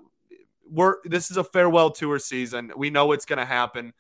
we're 0.69 0.97
this 1.05 1.31
is 1.31 1.37
a 1.37 1.45
farewell 1.45 1.91
tour 1.91 2.19
season. 2.19 2.73
We 2.77 2.91
know 2.91 3.13
it's 3.13 3.27
going 3.27 3.39
to 3.39 3.45
happen. 3.45 3.93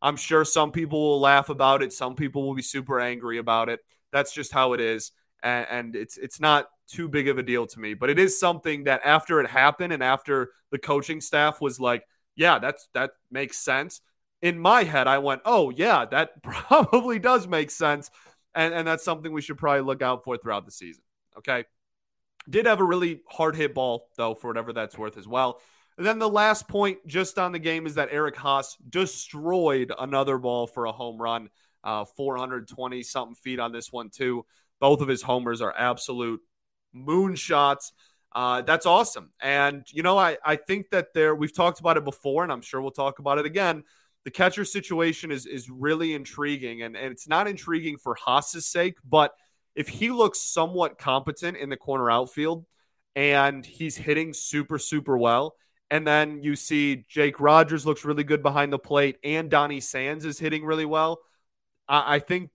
I'm 0.00 0.16
sure 0.16 0.44
some 0.44 0.72
people 0.72 1.00
will 1.00 1.20
laugh 1.20 1.48
about 1.48 1.82
it. 1.82 1.92
Some 1.92 2.14
people 2.14 2.46
will 2.46 2.54
be 2.54 2.62
super 2.62 3.00
angry 3.00 3.38
about 3.38 3.68
it. 3.68 3.80
That's 4.12 4.32
just 4.32 4.52
how 4.52 4.72
it 4.74 4.80
is. 4.80 5.12
And, 5.42 5.66
and 5.70 5.96
it's 5.96 6.16
it's 6.16 6.40
not 6.40 6.66
too 6.88 7.08
big 7.08 7.28
of 7.28 7.38
a 7.38 7.42
deal 7.42 7.66
to 7.66 7.80
me. 7.80 7.94
But 7.94 8.10
it 8.10 8.18
is 8.18 8.38
something 8.38 8.84
that 8.84 9.02
after 9.04 9.40
it 9.40 9.48
happened 9.48 9.92
and 9.92 10.02
after 10.02 10.50
the 10.70 10.78
coaching 10.78 11.20
staff 11.20 11.60
was 11.60 11.78
like, 11.78 12.04
yeah, 12.36 12.58
that's 12.58 12.88
that 12.94 13.10
makes 13.30 13.58
sense. 13.58 14.00
In 14.40 14.58
my 14.58 14.84
head, 14.84 15.06
I 15.06 15.18
went, 15.18 15.42
oh 15.44 15.70
yeah, 15.70 16.04
that 16.06 16.42
probably 16.42 17.18
does 17.18 17.46
make 17.46 17.70
sense. 17.70 18.10
And, 18.54 18.72
and 18.74 18.88
that's 18.88 19.04
something 19.04 19.32
we 19.32 19.42
should 19.42 19.58
probably 19.58 19.82
look 19.82 20.02
out 20.02 20.24
for 20.24 20.36
throughout 20.36 20.64
the 20.64 20.72
season. 20.72 21.02
Okay. 21.36 21.64
Did 22.48 22.66
have 22.66 22.80
a 22.80 22.84
really 22.84 23.20
hard 23.28 23.56
hit 23.56 23.74
ball, 23.74 24.08
though, 24.16 24.34
for 24.34 24.48
whatever 24.48 24.72
that's 24.72 24.96
worth 24.96 25.18
as 25.18 25.28
well. 25.28 25.60
And 25.98 26.06
then 26.06 26.18
the 26.18 26.28
last 26.28 26.66
point 26.68 26.98
just 27.06 27.38
on 27.38 27.52
the 27.52 27.58
game 27.58 27.86
is 27.86 27.96
that 27.96 28.08
Eric 28.10 28.36
Haase 28.36 28.76
destroyed 28.88 29.92
another 29.98 30.38
ball 30.38 30.66
for 30.66 30.86
a 30.86 30.92
home 30.92 31.20
run, 31.20 31.50
uh, 31.84 32.04
420 32.04 33.02
something 33.02 33.34
feet 33.34 33.58
on 33.58 33.72
this 33.72 33.92
one, 33.92 34.08
too. 34.08 34.46
Both 34.80 35.00
of 35.00 35.08
his 35.08 35.22
homers 35.22 35.60
are 35.60 35.74
absolute 35.76 36.40
moonshots. 36.94 37.92
Uh, 38.32 38.62
that's 38.62 38.86
awesome. 38.86 39.30
And, 39.40 39.84
you 39.90 40.02
know, 40.02 40.18
I, 40.18 40.36
I 40.44 40.56
think 40.56 40.90
that 40.90 41.14
there, 41.14 41.34
we've 41.34 41.54
talked 41.54 41.80
about 41.80 41.96
it 41.96 42.04
before, 42.04 42.42
and 42.42 42.52
I'm 42.52 42.60
sure 42.60 42.80
we'll 42.80 42.90
talk 42.90 43.18
about 43.18 43.38
it 43.38 43.46
again. 43.46 43.84
The 44.24 44.30
catcher 44.30 44.64
situation 44.64 45.30
is, 45.30 45.46
is 45.46 45.70
really 45.70 46.12
intriguing, 46.12 46.82
and, 46.82 46.96
and 46.96 47.10
it's 47.10 47.26
not 47.26 47.48
intriguing 47.48 47.96
for 47.96 48.14
Haase's 48.14 48.66
sake, 48.66 48.96
but 49.08 49.32
if 49.74 49.88
he 49.88 50.10
looks 50.10 50.40
somewhat 50.40 50.98
competent 50.98 51.56
in 51.56 51.70
the 51.70 51.76
corner 51.76 52.10
outfield 52.10 52.66
and 53.16 53.64
he's 53.64 53.96
hitting 53.96 54.34
super, 54.34 54.78
super 54.78 55.16
well, 55.16 55.54
and 55.90 56.06
then 56.06 56.42
you 56.42 56.54
see 56.54 57.06
Jake 57.08 57.40
Rogers 57.40 57.86
looks 57.86 58.04
really 58.04 58.24
good 58.24 58.42
behind 58.42 58.72
the 58.72 58.78
plate, 58.78 59.16
and 59.24 59.50
Donny 59.50 59.80
Sands 59.80 60.26
is 60.26 60.38
hitting 60.38 60.64
really 60.64 60.84
well. 60.84 61.20
I, 61.88 62.16
I 62.16 62.18
think 62.18 62.50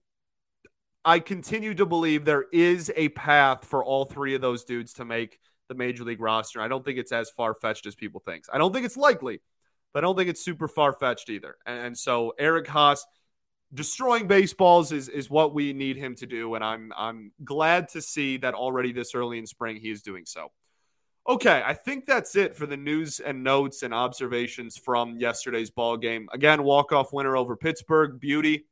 I 1.04 1.18
continue 1.18 1.74
to 1.74 1.86
believe 1.86 2.24
there 2.24 2.46
is 2.52 2.90
a 2.96 3.10
path 3.10 3.64
for 3.64 3.84
all 3.84 4.04
three 4.04 4.34
of 4.34 4.40
those 4.40 4.64
dudes 4.64 4.94
to 4.94 5.04
make 5.04 5.38
the 5.68 5.74
major 5.74 6.04
league 6.04 6.20
roster. 6.20 6.60
I 6.60 6.68
don't 6.68 6.84
think 6.84 6.98
it's 6.98 7.12
as 7.12 7.30
far 7.30 7.54
fetched 7.54 7.86
as 7.86 7.94
people 7.94 8.20
think. 8.20 8.44
I 8.52 8.58
don't 8.58 8.72
think 8.72 8.86
it's 8.86 8.96
likely, 8.96 9.40
but 9.92 10.02
I 10.02 10.02
don't 10.02 10.16
think 10.16 10.30
it's 10.30 10.44
super 10.44 10.68
far 10.68 10.92
fetched 10.92 11.30
either. 11.30 11.56
And, 11.66 11.78
and 11.78 11.98
so 11.98 12.32
Eric 12.38 12.66
Haase 12.66 13.02
destroying 13.72 14.26
baseballs 14.26 14.92
is 14.92 15.08
is 15.08 15.28
what 15.28 15.52
we 15.54 15.72
need 15.72 15.96
him 15.96 16.14
to 16.16 16.26
do, 16.26 16.54
and 16.54 16.64
I'm 16.64 16.92
I'm 16.96 17.32
glad 17.42 17.88
to 17.90 18.02
see 18.02 18.36
that 18.38 18.54
already 18.54 18.92
this 18.92 19.14
early 19.14 19.38
in 19.38 19.46
spring 19.46 19.76
he 19.76 19.90
is 19.90 20.02
doing 20.02 20.24
so. 20.26 20.52
Okay, 21.26 21.62
I 21.64 21.72
think 21.72 22.04
that's 22.04 22.36
it 22.36 22.54
for 22.54 22.66
the 22.66 22.76
news 22.76 23.18
and 23.18 23.42
notes 23.42 23.82
and 23.82 23.94
observations 23.94 24.76
from 24.76 25.18
yesterday's 25.18 25.70
ball 25.70 25.96
game. 25.96 26.28
Again, 26.32 26.62
walk 26.62 26.92
off 26.92 27.14
winner 27.14 27.36
over 27.36 27.56
Pittsburgh, 27.56 28.20
beauty. 28.20 28.66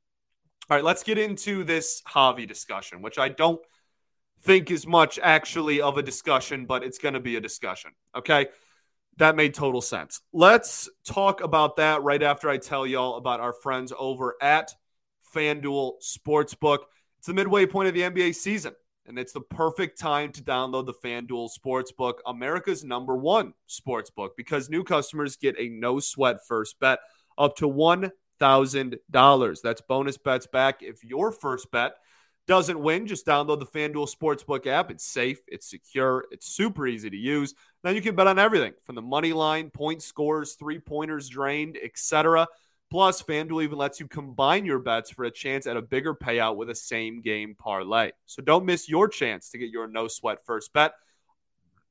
All 0.70 0.76
right, 0.76 0.84
let's 0.84 1.02
get 1.02 1.18
into 1.18 1.64
this 1.64 2.02
Javi 2.08 2.46
discussion, 2.46 3.02
which 3.02 3.18
I 3.18 3.28
don't 3.28 3.60
think 4.42 4.70
is 4.70 4.86
much 4.86 5.18
actually 5.22 5.80
of 5.80 5.98
a 5.98 6.02
discussion, 6.02 6.66
but 6.66 6.82
it's 6.84 6.98
going 6.98 7.14
to 7.14 7.20
be 7.20 7.36
a 7.36 7.40
discussion. 7.40 7.92
Okay. 8.16 8.46
That 9.18 9.36
made 9.36 9.54
total 9.54 9.82
sense. 9.82 10.20
Let's 10.32 10.88
talk 11.04 11.42
about 11.42 11.76
that 11.76 12.02
right 12.02 12.22
after 12.22 12.48
I 12.48 12.56
tell 12.56 12.86
y'all 12.86 13.16
about 13.16 13.40
our 13.40 13.52
friends 13.52 13.92
over 13.98 14.36
at 14.40 14.74
FanDuel 15.34 16.02
Sportsbook. 16.02 16.78
It's 17.18 17.26
the 17.26 17.34
midway 17.34 17.66
point 17.66 17.88
of 17.88 17.94
the 17.94 18.00
NBA 18.00 18.34
season, 18.34 18.74
and 19.06 19.18
it's 19.18 19.32
the 19.32 19.42
perfect 19.42 19.98
time 19.98 20.32
to 20.32 20.42
download 20.42 20.86
the 20.86 20.94
FanDuel 20.94 21.50
Sportsbook, 21.56 22.14
America's 22.26 22.84
number 22.84 23.14
one 23.14 23.52
sportsbook, 23.68 24.30
because 24.36 24.70
new 24.70 24.82
customers 24.82 25.36
get 25.36 25.58
a 25.58 25.68
no 25.68 26.00
sweat 26.00 26.38
first 26.48 26.80
bet 26.80 27.00
up 27.36 27.56
to 27.56 27.68
$1,000. 27.68 28.12
That's 28.42 29.80
bonus 29.80 30.18
bets 30.18 30.46
back 30.46 30.82
if 30.82 31.04
your 31.04 31.32
first 31.32 31.70
bet 31.70 31.94
doesn't 32.46 32.80
win, 32.80 33.06
just 33.06 33.24
download 33.24 33.60
the 33.60 33.66
FanDuel 33.66 34.12
Sportsbook 34.12 34.66
app. 34.66 34.90
It's 34.90 35.04
safe, 35.04 35.40
it's 35.46 35.70
secure, 35.70 36.24
it's 36.30 36.46
super 36.46 36.86
easy 36.86 37.08
to 37.08 37.16
use. 37.16 37.54
Now 37.84 37.90
you 37.90 38.02
can 38.02 38.16
bet 38.16 38.26
on 38.26 38.38
everything 38.38 38.72
from 38.82 38.96
the 38.96 39.02
money 39.02 39.32
line, 39.32 39.70
point 39.70 40.02
scores, 40.02 40.54
three 40.54 40.78
pointers 40.78 41.28
drained, 41.28 41.78
etc. 41.82 42.48
Plus, 42.90 43.22
FanDuel 43.22 43.64
even 43.64 43.78
lets 43.78 44.00
you 44.00 44.08
combine 44.08 44.66
your 44.66 44.78
bets 44.78 45.10
for 45.10 45.24
a 45.24 45.30
chance 45.30 45.66
at 45.66 45.76
a 45.76 45.82
bigger 45.82 46.14
payout 46.14 46.56
with 46.56 46.68
a 46.68 46.74
same 46.74 47.22
game 47.22 47.54
parlay. 47.58 48.10
So 48.26 48.42
don't 48.42 48.66
miss 48.66 48.88
your 48.88 49.08
chance 49.08 49.50
to 49.50 49.58
get 49.58 49.70
your 49.70 49.86
no 49.86 50.08
sweat 50.08 50.44
first 50.44 50.72
bet 50.72 50.92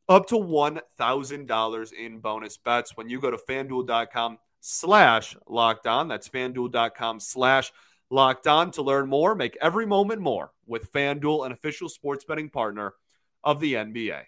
up 0.09 0.27
to 0.27 0.35
$1,000 0.35 1.93
in 1.93 2.19
bonus 2.19 2.57
bets 2.57 2.97
when 2.97 3.09
you 3.09 3.21
go 3.21 3.31
to 3.31 3.37
fanduel.com 3.37 4.37
slash 4.61 5.35
locked 5.47 5.85
on. 5.85 6.07
That's 6.07 6.29
fanduel.com 6.29 7.19
slash 7.19 7.73
Locked 8.11 8.45
on 8.45 8.71
to 8.71 8.81
learn 8.81 9.07
more, 9.07 9.35
make 9.35 9.57
every 9.61 9.85
moment 9.85 10.19
more 10.19 10.51
with 10.67 10.91
FanDuel, 10.91 11.45
an 11.45 11.53
official 11.53 11.87
sports 11.87 12.25
betting 12.25 12.49
partner 12.49 12.93
of 13.41 13.61
the 13.61 13.75
NBA. 13.75 14.23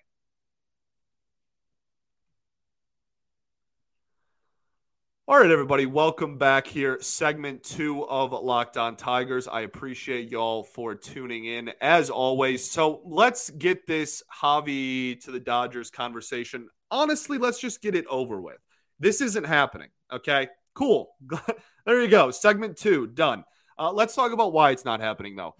All 5.27 5.37
right, 5.37 5.51
everybody, 5.51 5.85
welcome 5.85 6.37
back 6.37 6.65
here. 6.65 6.97
Segment 7.01 7.61
two 7.61 8.07
of 8.07 8.31
Locked 8.31 8.77
On 8.77 8.95
Tigers. 8.95 9.49
I 9.49 9.61
appreciate 9.61 10.29
y'all 10.31 10.63
for 10.63 10.95
tuning 10.95 11.43
in 11.43 11.71
as 11.81 12.09
always. 12.09 12.69
So 12.69 13.01
let's 13.03 13.49
get 13.49 13.85
this 13.85 14.23
Javi 14.41 15.21
to 15.25 15.31
the 15.31 15.41
Dodgers 15.41 15.91
conversation. 15.91 16.69
Honestly, 16.89 17.37
let's 17.37 17.59
just 17.59 17.81
get 17.81 17.95
it 17.95 18.05
over 18.09 18.39
with. 18.39 18.59
This 18.97 19.19
isn't 19.19 19.45
happening. 19.45 19.89
Okay, 20.13 20.47
cool. 20.73 21.15
there 21.85 22.01
you 22.01 22.07
go. 22.07 22.31
Segment 22.31 22.77
two, 22.77 23.07
done. 23.07 23.43
Uh, 23.77 23.91
let's 23.91 24.15
talk 24.15 24.31
about 24.31 24.53
why 24.53 24.71
it's 24.71 24.85
not 24.85 24.99
happening, 24.99 25.35
though. 25.35 25.55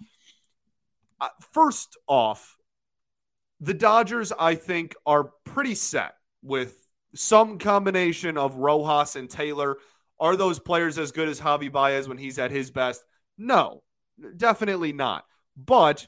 Uh, 1.20 1.28
first 1.52 1.96
off, 2.06 2.56
the 3.60 3.74
Dodgers, 3.74 4.32
I 4.38 4.54
think, 4.54 4.94
are 5.06 5.30
pretty 5.44 5.74
set 5.74 6.14
with 6.42 6.86
some 7.14 7.58
combination 7.58 8.36
of 8.36 8.56
Rojas 8.56 9.16
and 9.16 9.28
Taylor. 9.28 9.78
Are 10.20 10.36
those 10.36 10.58
players 10.58 10.98
as 10.98 11.12
good 11.12 11.28
as 11.28 11.40
Javi 11.40 11.70
Baez 11.70 12.08
when 12.08 12.18
he's 12.18 12.38
at 12.38 12.50
his 12.50 12.70
best? 12.70 13.02
No, 13.36 13.82
definitely 14.36 14.92
not. 14.92 15.24
But 15.56 16.06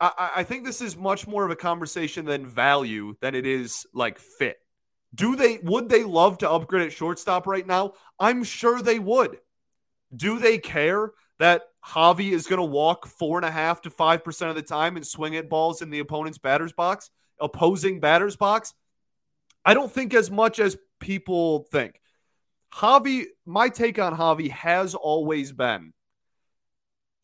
I, 0.00 0.30
I 0.36 0.42
think 0.44 0.64
this 0.64 0.80
is 0.80 0.96
much 0.96 1.26
more 1.26 1.44
of 1.44 1.50
a 1.50 1.56
conversation 1.56 2.24
than 2.24 2.46
value 2.46 3.16
than 3.20 3.34
it 3.34 3.46
is 3.46 3.86
like 3.92 4.18
fit. 4.18 4.58
Do 5.14 5.36
they 5.36 5.58
would 5.58 5.88
they 5.88 6.04
love 6.04 6.38
to 6.38 6.50
upgrade 6.50 6.86
at 6.86 6.92
shortstop 6.92 7.46
right 7.46 7.66
now? 7.66 7.94
I'm 8.18 8.44
sure 8.44 8.80
they 8.80 8.98
would. 8.98 9.38
Do 10.14 10.38
they 10.38 10.58
care 10.58 11.12
that 11.38 11.62
Javi 11.84 12.32
is 12.32 12.46
going 12.46 12.58
to 12.58 12.64
walk 12.64 13.06
four 13.06 13.38
and 13.38 13.44
a 13.44 13.50
half 13.50 13.82
to 13.82 13.90
five 13.90 14.24
percent 14.24 14.50
of 14.50 14.56
the 14.56 14.62
time 14.62 14.96
and 14.96 15.06
swing 15.06 15.36
at 15.36 15.48
balls 15.48 15.82
in 15.82 15.90
the 15.90 16.00
opponent's 16.00 16.38
batter's 16.38 16.72
box, 16.72 17.10
opposing 17.40 18.00
batter's 18.00 18.36
box? 18.36 18.74
I 19.64 19.74
don't 19.74 19.92
think 19.92 20.14
as 20.14 20.30
much 20.30 20.58
as 20.58 20.76
people 21.00 21.66
think. 21.70 22.00
Javi, 22.72 23.24
my 23.46 23.70
take 23.70 23.98
on 23.98 24.14
Javi 24.14 24.50
has 24.50 24.94
always 24.94 25.52
been 25.52 25.92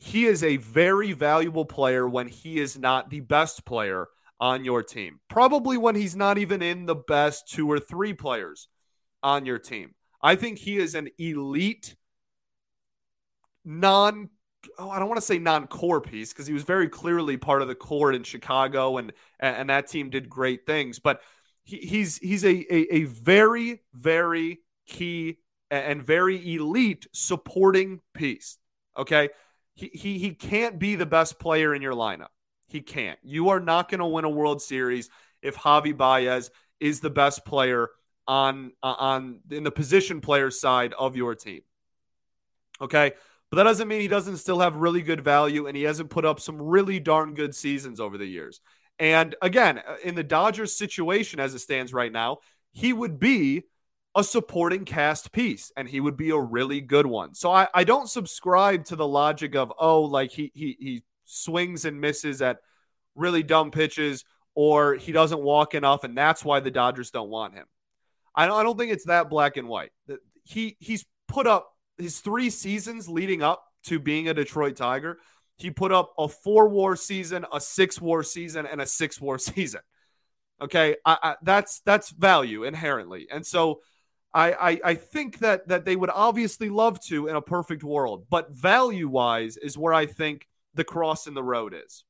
he 0.04 0.26
is 0.26 0.44
a 0.44 0.58
very 0.58 1.12
valuable 1.12 1.64
player 1.64 2.06
when 2.06 2.28
he 2.28 2.58
is 2.58 2.78
not 2.78 3.10
the 3.10 3.20
best 3.20 3.64
player 3.64 4.08
on 4.44 4.62
your 4.62 4.82
team. 4.82 5.20
Probably 5.26 5.78
when 5.78 5.94
he's 5.94 6.14
not 6.14 6.36
even 6.36 6.60
in 6.60 6.84
the 6.84 6.94
best 6.94 7.48
two 7.48 7.66
or 7.66 7.80
three 7.80 8.12
players 8.12 8.68
on 9.22 9.46
your 9.46 9.58
team. 9.58 9.94
I 10.20 10.36
think 10.36 10.58
he 10.58 10.76
is 10.76 10.94
an 10.94 11.08
elite 11.18 11.96
non 13.64 14.28
oh, 14.78 14.90
I 14.90 14.98
don't 14.98 15.08
want 15.08 15.18
to 15.18 15.26
say 15.26 15.38
non-core 15.38 16.02
piece 16.02 16.34
because 16.34 16.46
he 16.46 16.52
was 16.52 16.62
very 16.62 16.90
clearly 16.90 17.38
part 17.38 17.62
of 17.62 17.68
the 17.68 17.74
core 17.74 18.12
in 18.12 18.22
Chicago 18.22 18.98
and 18.98 19.14
and 19.40 19.70
that 19.70 19.88
team 19.88 20.10
did 20.10 20.28
great 20.28 20.66
things. 20.66 20.98
But 20.98 21.22
he, 21.62 21.78
he's 21.78 22.18
he's 22.18 22.44
a, 22.44 22.66
a, 22.70 22.96
a 22.96 23.04
very 23.04 23.80
very 23.94 24.58
key 24.86 25.38
and 25.70 26.02
very 26.02 26.54
elite 26.54 27.06
supporting 27.14 28.02
piece. 28.12 28.58
Okay, 28.94 29.30
he 29.74 29.88
he 29.94 30.18
he 30.18 30.34
can't 30.34 30.78
be 30.78 30.96
the 30.96 31.06
best 31.06 31.38
player 31.38 31.74
in 31.74 31.80
your 31.80 31.94
lineup. 31.94 32.28
He 32.74 32.80
can't. 32.80 33.20
You 33.22 33.50
are 33.50 33.60
not 33.60 33.88
going 33.88 34.00
to 34.00 34.06
win 34.06 34.24
a 34.24 34.28
World 34.28 34.60
Series 34.60 35.08
if 35.42 35.54
Javi 35.54 35.96
Baez 35.96 36.50
is 36.80 36.98
the 36.98 37.08
best 37.08 37.44
player 37.44 37.88
on 38.26 38.72
on 38.82 39.38
in 39.48 39.62
the 39.62 39.70
position 39.70 40.20
player 40.20 40.50
side 40.50 40.92
of 40.98 41.14
your 41.14 41.36
team. 41.36 41.60
Okay. 42.80 43.12
But 43.48 43.58
that 43.58 43.62
doesn't 43.62 43.86
mean 43.86 44.00
he 44.00 44.08
doesn't 44.08 44.38
still 44.38 44.58
have 44.58 44.74
really 44.74 45.02
good 45.02 45.20
value 45.20 45.68
and 45.68 45.76
he 45.76 45.84
hasn't 45.84 46.10
put 46.10 46.24
up 46.24 46.40
some 46.40 46.60
really 46.60 46.98
darn 46.98 47.34
good 47.34 47.54
seasons 47.54 48.00
over 48.00 48.18
the 48.18 48.26
years. 48.26 48.60
And 48.98 49.36
again, 49.40 49.78
uh, 49.78 49.94
in 50.02 50.16
the 50.16 50.24
Dodgers 50.24 50.74
situation 50.74 51.38
as 51.38 51.54
it 51.54 51.60
stands 51.60 51.92
right 51.94 52.10
now, 52.10 52.38
he 52.72 52.92
would 52.92 53.20
be 53.20 53.66
a 54.16 54.24
supporting 54.24 54.84
cast 54.84 55.30
piece 55.30 55.70
and 55.76 55.88
he 55.88 56.00
would 56.00 56.16
be 56.16 56.30
a 56.30 56.40
really 56.40 56.80
good 56.80 57.06
one. 57.06 57.34
So 57.34 57.52
I, 57.52 57.68
I 57.72 57.84
don't 57.84 58.10
subscribe 58.10 58.86
to 58.86 58.96
the 58.96 59.06
logic 59.06 59.54
of, 59.54 59.72
oh, 59.78 60.02
like 60.02 60.32
he, 60.32 60.50
he, 60.56 60.76
he 60.80 61.02
swings 61.24 61.84
and 61.84 62.00
misses 62.00 62.42
at 62.42 62.58
really 63.14 63.42
dumb 63.42 63.70
pitches 63.70 64.24
or 64.54 64.94
he 64.94 65.12
doesn't 65.12 65.40
walk 65.40 65.74
enough 65.74 66.04
and 66.04 66.16
that's 66.16 66.44
why 66.44 66.60
the 66.60 66.70
Dodgers 66.70 67.10
don't 67.10 67.30
want 67.30 67.54
him. 67.54 67.66
I 68.34 68.46
don't, 68.46 68.58
I 68.58 68.62
don't 68.62 68.78
think 68.78 68.92
it's 68.92 69.06
that 69.06 69.30
black 69.30 69.56
and 69.56 69.68
white. 69.68 69.92
He, 70.42 70.76
he's 70.80 71.04
put 71.28 71.46
up 71.46 71.70
his 71.98 72.20
three 72.20 72.50
seasons 72.50 73.08
leading 73.08 73.42
up 73.42 73.64
to 73.84 73.98
being 73.98 74.28
a 74.28 74.34
Detroit 74.34 74.76
Tiger, 74.76 75.18
he 75.56 75.70
put 75.70 75.92
up 75.92 76.12
a 76.18 76.28
four 76.28 76.68
war 76.68 76.96
season, 76.96 77.46
a 77.52 77.60
six 77.60 78.00
war 78.00 78.22
season, 78.22 78.66
and 78.66 78.80
a 78.80 78.86
six 78.86 79.20
war 79.20 79.38
season. 79.38 79.80
Okay, 80.60 80.96
I, 81.04 81.18
I, 81.22 81.36
that's 81.42 81.80
that's 81.80 82.10
value 82.10 82.64
inherently, 82.64 83.26
and 83.30 83.44
so 83.44 83.80
I, 84.32 84.52
I 84.52 84.80
I 84.84 84.94
think 84.94 85.40
that 85.40 85.68
that 85.68 85.84
they 85.84 85.96
would 85.96 86.10
obviously 86.10 86.68
love 86.68 87.00
to 87.06 87.28
in 87.28 87.36
a 87.36 87.42
perfect 87.42 87.82
world, 87.82 88.26
but 88.30 88.50
value 88.52 89.08
wise 89.08 89.56
is 89.56 89.76
where 89.76 89.92
I 89.92 90.06
think 90.06 90.46
the 90.74 90.84
cross 90.84 91.26
in 91.26 91.34
the 91.34 91.42
road 91.42 91.74
is. 91.74 92.04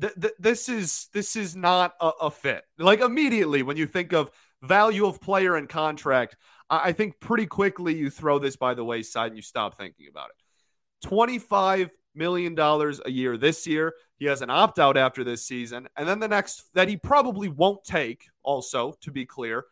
Th- 0.00 0.14
th- 0.20 0.34
this 0.38 0.68
is 0.68 1.08
this 1.12 1.36
is 1.36 1.56
not 1.56 1.94
a, 2.00 2.10
a 2.22 2.30
fit. 2.30 2.64
Like 2.78 3.00
immediately 3.00 3.62
when 3.62 3.76
you 3.76 3.86
think 3.86 4.12
of 4.12 4.30
value 4.62 5.06
of 5.06 5.20
player 5.20 5.56
and 5.56 5.68
contract, 5.68 6.36
I 6.68 6.92
think 6.92 7.18
pretty 7.20 7.46
quickly 7.46 7.96
you 7.96 8.10
throw 8.10 8.38
this 8.38 8.56
by 8.56 8.74
the 8.74 8.84
wayside 8.84 9.28
and 9.28 9.36
you 9.36 9.42
stop 9.42 9.76
thinking 9.76 10.06
about 10.08 10.30
it. 10.30 11.08
$25 11.08 11.90
million 12.14 12.58
a 12.58 13.10
year 13.10 13.36
this 13.36 13.66
year. 13.66 13.94
He 14.16 14.26
has 14.26 14.42
an 14.42 14.50
opt 14.50 14.78
out 14.78 14.96
after 14.96 15.24
this 15.24 15.42
season. 15.44 15.88
And 15.96 16.08
then 16.08 16.20
the 16.20 16.28
next 16.28 16.72
that 16.74 16.88
he 16.88 16.96
probably 16.96 17.48
won't 17.48 17.84
take, 17.84 18.28
also, 18.42 18.94
to 19.00 19.10
be 19.10 19.26
clear. 19.26 19.64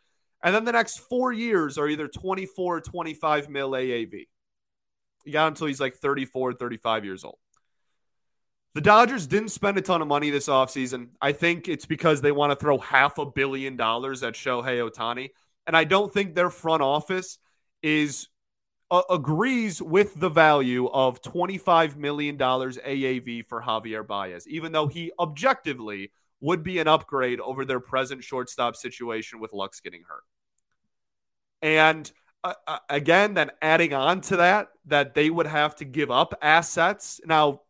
And 0.43 0.55
then 0.55 0.65
the 0.65 0.71
next 0.71 0.99
four 0.99 1.31
years 1.31 1.77
are 1.77 1.87
either 1.87 2.07
24 2.07 2.77
or 2.77 2.81
25 2.81 3.49
mil 3.49 3.71
AAV. 3.71 4.27
He 5.25 5.31
got 5.31 5.47
until 5.47 5.67
he's 5.67 5.81
like 5.81 5.95
34, 5.95 6.53
35 6.53 7.05
years 7.05 7.23
old. 7.23 7.37
The 8.75 8.81
Dodgers 8.81 9.27
didn't 9.27 9.49
spend 9.49 9.77
a 9.77 9.81
ton 9.81 10.01
of 10.01 10.07
money 10.07 10.29
this 10.29 10.47
offseason. 10.47 11.09
I 11.21 11.31
think 11.31 11.67
it's 11.67 11.85
because 11.85 12.21
they 12.21 12.31
want 12.31 12.51
to 12.51 12.55
throw 12.55 12.77
half 12.77 13.17
a 13.17 13.25
billion 13.25 13.75
dollars 13.75 14.21
at 14.23 14.35
Shohei 14.35 14.87
Ohtani 14.87 15.29
and 15.69 15.77
I 15.77 15.83
don't 15.83 16.11
think 16.11 16.33
their 16.33 16.49
front 16.49 16.81
office 16.81 17.37
is 17.83 18.27
uh, 18.89 19.03
agrees 19.07 19.79
with 19.79 20.19
the 20.19 20.27
value 20.27 20.87
of 20.87 21.21
$25 21.21 21.95
million 21.95 22.39
AAV 22.39 23.45
for 23.45 23.61
Javier 23.61 24.05
Baez, 24.05 24.47
even 24.47 24.71
though 24.71 24.87
he 24.87 25.11
objectively 25.19 26.11
would 26.41 26.63
be 26.63 26.79
an 26.79 26.87
upgrade 26.87 27.39
over 27.39 27.65
their 27.65 27.79
present 27.79 28.23
shortstop 28.23 28.75
situation 28.75 29.39
with 29.39 29.53
Lux 29.53 29.79
getting 29.79 30.01
hurt. 30.09 30.23
And 31.61 32.11
uh, 32.43 32.55
uh, 32.65 32.79
again, 32.89 33.35
then 33.35 33.51
adding 33.61 33.93
on 33.93 34.21
to 34.21 34.37
that, 34.37 34.69
that 34.85 35.13
they 35.13 35.29
would 35.29 35.45
have 35.45 35.75
to 35.75 35.85
give 35.85 36.09
up 36.09 36.33
assets. 36.41 37.21
Now, 37.27 37.61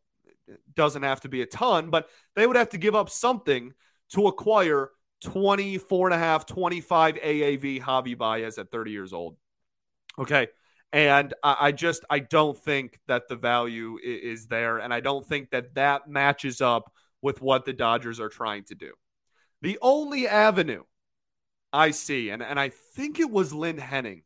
doesn't 0.76 1.04
have 1.04 1.22
to 1.22 1.30
be 1.30 1.42
a 1.42 1.46
ton, 1.46 1.90
but 1.90 2.10
they 2.36 2.48
would 2.48 2.56
have 2.56 2.70
to 2.70 2.78
give 2.78 2.96
up 2.96 3.10
something 3.10 3.74
to 4.14 4.28
acquire 4.28 4.92
24 5.24 6.08
and 6.08 6.16
a 6.16 6.18
half, 6.18 6.46
25 6.46 7.16
AAV 7.16 7.82
Javi 7.82 8.18
Baez 8.18 8.58
at 8.58 8.72
30 8.72 8.92
years 8.92 9.14
old. 9.14 9.38
Okay. 10.18 10.48
And 10.92 11.36
I 11.44 11.72
just, 11.72 12.04
I 12.10 12.18
don't 12.18 12.58
think 12.58 13.00
that 13.08 13.28
the 13.28 13.36
value 13.36 14.00
is 14.04 14.48
there. 14.48 14.80
And 14.80 14.92
I 14.92 15.02
don't 15.02 15.26
think 15.26 15.52
that 15.52 15.76
that 15.76 16.08
matches 16.08 16.62
up 16.62 16.92
with 17.22 17.42
what 17.42 17.66
the 17.66 17.74
Dodgers 17.74 18.20
are 18.20 18.30
trying 18.30 18.64
to 18.66 18.76
do. 18.76 18.94
The 19.62 19.78
only 19.82 20.28
avenue 20.28 20.84
I 21.72 21.92
see, 21.92 22.32
and, 22.32 22.42
and 22.42 22.60
I 22.60 22.70
think 22.70 23.20
it 23.20 23.30
was 23.30 23.54
Lynn 23.54 23.78
Henning 23.78 24.24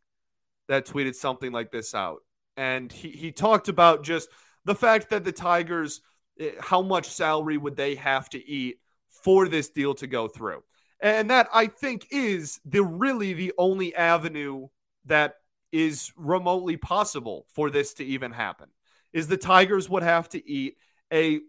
that 0.69 0.85
tweeted 0.85 1.15
something 1.15 1.51
like 1.51 1.71
this 1.71 1.93
out. 1.93 2.19
And 2.55 2.91
he, 2.91 3.09
he 3.09 3.31
talked 3.33 3.67
about 3.67 4.03
just 4.03 4.29
the 4.63 4.75
fact 4.75 5.09
that 5.09 5.25
the 5.25 5.31
Tigers, 5.33 6.01
Eh, 6.39 6.51
how 6.59 6.81
much 6.81 7.07
salary 7.07 7.57
would 7.57 7.75
they 7.75 7.95
have 7.95 8.29
to 8.29 8.47
eat 8.47 8.79
for 9.09 9.47
this 9.47 9.69
deal 9.69 9.93
to 9.95 10.07
go 10.07 10.27
through? 10.27 10.63
And 10.99 11.29
that 11.29 11.49
I 11.53 11.67
think 11.67 12.07
is 12.11 12.59
the 12.65 12.83
really 12.83 13.33
the 13.33 13.53
only 13.57 13.93
avenue 13.95 14.67
that 15.05 15.35
is 15.71 16.11
remotely 16.15 16.77
possible 16.77 17.45
for 17.53 17.69
this 17.69 17.95
to 17.95 18.05
even 18.05 18.31
happen. 18.31 18.69
Is 19.11 19.27
the 19.27 19.37
Tigers 19.37 19.89
would 19.89 20.03
have 20.03 20.29
to 20.29 20.49
eat 20.49 20.77
a 21.11 21.41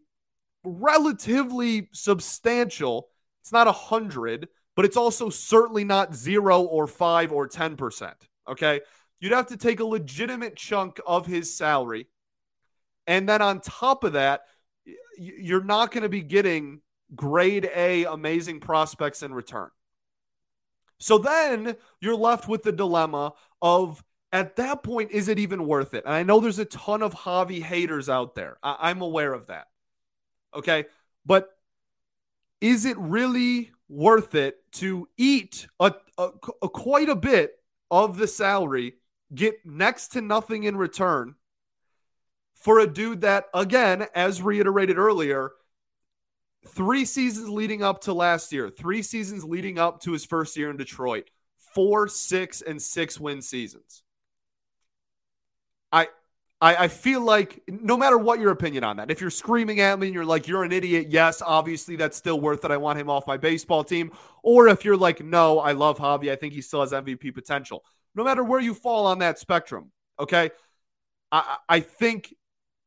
relatively 0.65 1.89
substantial, 1.93 3.09
it's 3.43 3.53
not 3.53 3.69
a 3.69 3.73
hundred, 3.73 4.49
but 4.77 4.85
it's 4.85 4.97
also 4.97 5.31
certainly 5.31 5.85
not 5.85 6.15
zero 6.15 6.63
or 6.63 6.87
five 6.87 7.33
or 7.33 7.49
10%. 7.49 8.13
Okay. 8.49 8.81
You'd 9.21 9.33
have 9.33 9.47
to 9.49 9.57
take 9.57 9.81
a 9.81 9.85
legitimate 9.85 10.57
chunk 10.57 11.01
of 11.07 11.27
his 11.27 11.57
salary. 11.57 12.09
And 13.07 13.29
then 13.29 13.41
on 13.41 13.61
top 13.61 14.05
of 14.05 14.15
that, 14.15 14.43
you're 15.19 15.65
not 15.65 15.93
going 15.93 16.03
to 16.03 16.09
be 16.09 16.23
getting 16.23 16.81
grade 17.15 17.71
A 17.75 18.05
amazing 18.05 18.61
prospects 18.61 19.23
in 19.23 19.33
return. 19.35 19.71
So 20.99 21.19
then 21.19 21.77
you're 22.01 22.17
left 22.17 22.49
with 22.49 22.63
the 22.63 22.73
dilemma 22.73 23.35
of 23.61 24.03
at 24.33 24.57
that 24.57 24.83
point, 24.83 25.13
is 25.13 25.29
it 25.29 25.39
even 25.39 25.67
worth 25.67 25.95
it? 25.95 26.05
And 26.05 26.15
I 26.15 26.25
know 26.25 26.41
there's 26.41 26.59
a 26.59 26.65
ton 26.65 27.03
of 27.03 27.15
Javi 27.15 27.63
haters 27.63 28.09
out 28.09 28.35
there. 28.35 28.59
I- 28.63 28.91
am 28.91 29.01
aware 29.01 29.33
of 29.33 29.47
that. 29.47 29.69
Okay. 30.55 30.87
But 31.25 31.51
is 32.61 32.85
it 32.85 32.99
really 32.99 33.71
worth 33.89 34.35
it 34.35 34.57
to 34.73 35.09
eat 35.17 35.67
a, 35.79 35.95
a, 36.19 36.31
a 36.63 36.69
quite 36.69 37.09
a 37.09 37.17
bit 37.17 37.53
of 37.91 38.19
the 38.19 38.27
salary, 38.27 38.95
get 39.35 39.55
next 39.65 40.09
to 40.09 40.21
nothing 40.21 40.65
in 40.65 40.77
return 40.77 41.37
for 42.65 42.79
a 42.79 42.87
dude 42.87 43.21
that, 43.21 43.45
again, 43.53 44.07
as 44.15 44.41
reiterated 44.41 44.97
earlier, 44.97 45.53
three 46.67 47.05
seasons 47.05 47.51
leading 47.51 47.83
up 47.83 48.01
to 48.03 48.15
last 48.15 48.53
year, 48.53 48.71
three 48.71 49.03
seasons 49.03 49.45
leading 49.45 49.79
up 49.79 50.01
to 50.01 50.13
his 50.13 50.25
first 50.25 50.57
year 50.57 50.71
in 50.71 50.79
Detroit, 50.79 51.29
four, 51.75 52.09
six, 52.09 52.63
and 52.63 52.81
six 52.81 53.21
win 53.21 53.43
seasons. 53.43 54.03
I 55.93 56.09
I, 56.63 56.85
I 56.85 56.89
feel 56.89 57.21
like 57.21 57.63
no 57.69 57.99
matter 57.99 58.17
what 58.17 58.41
your 58.41 58.51
opinion 58.51 58.83
on 58.85 58.97
that, 58.97 59.11
if 59.11 59.21
you're 59.21 59.29
screaming 59.29 59.81
at 59.81 59.99
me 59.99 60.07
and 60.07 60.15
you're 60.15 60.25
like, 60.25 60.49
you're 60.49 60.65
an 60.65 60.73
idiot, 60.73 61.09
yes, 61.11 61.43
obviously 61.43 61.97
that's 61.97 62.17
still 62.17 62.41
worth 62.41 62.65
it. 62.65 62.71
I 62.71 62.79
want 62.79 62.99
him 62.99 63.11
off 63.11 63.27
my 63.27 63.37
baseball 63.37 63.85
team. 63.85 64.11
Or 64.43 64.69
if 64.69 64.83
you're 64.83 64.97
like, 64.97 65.23
no, 65.23 65.59
I 65.59 65.73
love 65.73 65.99
Javi, 65.99 66.31
I 66.31 66.37
think 66.37 66.55
he 66.55 66.63
still 66.63 66.81
has 66.81 66.93
MVP 66.93 67.35
potential. 67.35 67.85
No 68.15 68.25
matter 68.25 68.43
where 68.43 68.61
you 68.61 68.73
fall 68.73 69.05
on 69.07 69.19
that 69.19 69.39
spectrum, 69.39 69.91
okay, 70.19 70.53
I, 71.31 71.59
I 71.69 71.81
think 71.81 72.33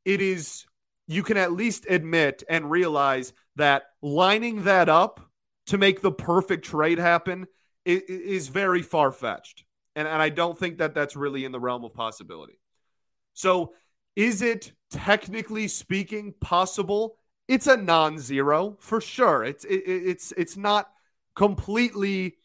it 0.08 0.22
is, 0.22 0.66
you 1.06 1.22
can 1.22 1.36
at 1.36 1.52
least 1.52 1.86
admit 1.90 2.42
and 2.50 2.72
realize 2.72 3.34
that 3.58 3.84
lining 4.02 4.64
that 4.64 4.88
up 4.88 5.20
to 5.66 5.78
make 5.78 6.02
the 6.02 6.14
perfect 6.14 6.64
trade 6.64 6.98
happen 6.98 7.46
is, 7.86 8.48
very 8.48 8.82
far 8.82 9.12
fetched. 9.12 9.66
And, 9.98 10.08
and 10.08 10.22
I 10.22 10.30
don't 10.30 10.58
think 10.58 10.78
that 10.78 10.94
that's 10.96 11.18
really 11.18 11.44
in 11.44 11.52
the 11.52 11.60
realm 11.60 11.84
of 11.84 11.94
possibility. 11.94 12.58
So, 13.34 13.74
is 14.16 14.42
it 14.42 14.72
technically 14.92 15.68
speaking 15.68 16.34
possible? 16.40 17.18
It's 17.50 17.68
a 17.68 17.76
non-zero 17.76 18.78
for 18.80 19.02
sure. 19.02 19.44
It's 19.44 19.66
it, 19.66 19.84
it's 19.86 20.32
it's 20.38 20.56
not 20.56 20.90
completely 21.36 22.38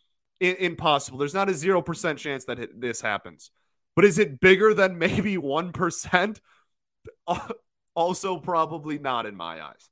I- 0.43 0.57
impossible. 0.59 1.19
There's 1.19 1.33
not 1.33 1.49
a 1.49 1.55
zero 1.55 1.81
percent 1.81 2.19
chance 2.19 2.45
that 2.47 2.81
this 2.81 3.01
happens. 3.01 3.51
But 3.95 4.05
is 4.05 4.19
it 4.19 4.41
bigger 4.41 4.75
than 4.75 4.99
maybe 4.99 5.39
one 5.39 5.73
percent? 5.73 6.41
also, 7.95 8.39
probably 8.39 8.99
not 8.99 9.27
in 9.27 9.37
my 9.37 9.63
eyes. 9.63 9.91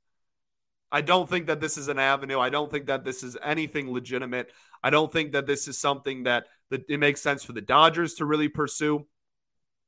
I 0.91 1.01
don't 1.01 1.29
think 1.29 1.47
that 1.47 1.61
this 1.61 1.77
is 1.77 1.87
an 1.87 1.99
avenue. 1.99 2.39
I 2.39 2.49
don't 2.49 2.69
think 2.69 2.87
that 2.87 3.05
this 3.05 3.23
is 3.23 3.37
anything 3.41 3.91
legitimate. 3.91 4.51
I 4.83 4.89
don't 4.89 5.11
think 5.11 5.31
that 5.31 5.47
this 5.47 5.67
is 5.67 5.77
something 5.77 6.23
that, 6.23 6.47
that 6.69 6.83
it 6.89 6.99
makes 6.99 7.21
sense 7.21 7.43
for 7.43 7.53
the 7.53 7.61
Dodgers 7.61 8.15
to 8.15 8.25
really 8.25 8.49
pursue. 8.49 9.07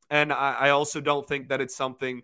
And 0.10 0.32
I, 0.32 0.54
I 0.54 0.70
also 0.70 1.02
don't 1.02 1.28
think 1.28 1.50
that 1.50 1.60
it's 1.60 1.76
something, 1.76 2.22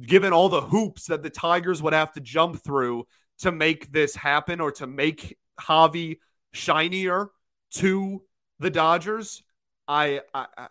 given 0.00 0.32
all 0.32 0.48
the 0.48 0.62
hoops 0.62 1.06
that 1.06 1.22
the 1.22 1.30
Tigers 1.30 1.82
would 1.82 1.92
have 1.92 2.12
to 2.12 2.20
jump 2.20 2.62
through 2.64 3.06
to 3.40 3.52
make 3.52 3.92
this 3.92 4.14
happen 4.14 4.60
or 4.60 4.72
to 4.72 4.86
make 4.86 5.36
Javi 5.60 6.18
shinier 6.52 7.28
to 7.74 8.22
the 8.60 8.70
Dodgers, 8.70 9.42
I, 9.86 10.20
I, 10.32 10.68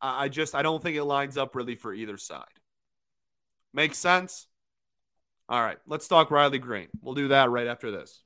I 0.00 0.28
just 0.28 0.54
I 0.54 0.62
don't 0.62 0.82
think 0.82 0.96
it 0.96 1.04
lines 1.04 1.36
up 1.36 1.56
really 1.56 1.74
for 1.74 1.92
either 1.94 2.18
side. 2.18 2.44
Makes 3.74 3.98
sense? 3.98 4.46
All 5.48 5.60
right, 5.62 5.78
let's 5.86 6.08
talk 6.08 6.30
Riley 6.30 6.58
Greene. 6.58 6.88
We'll 7.00 7.14
do 7.14 7.28
that 7.28 7.50
right 7.50 7.66
after 7.66 7.90
this. 7.90 8.22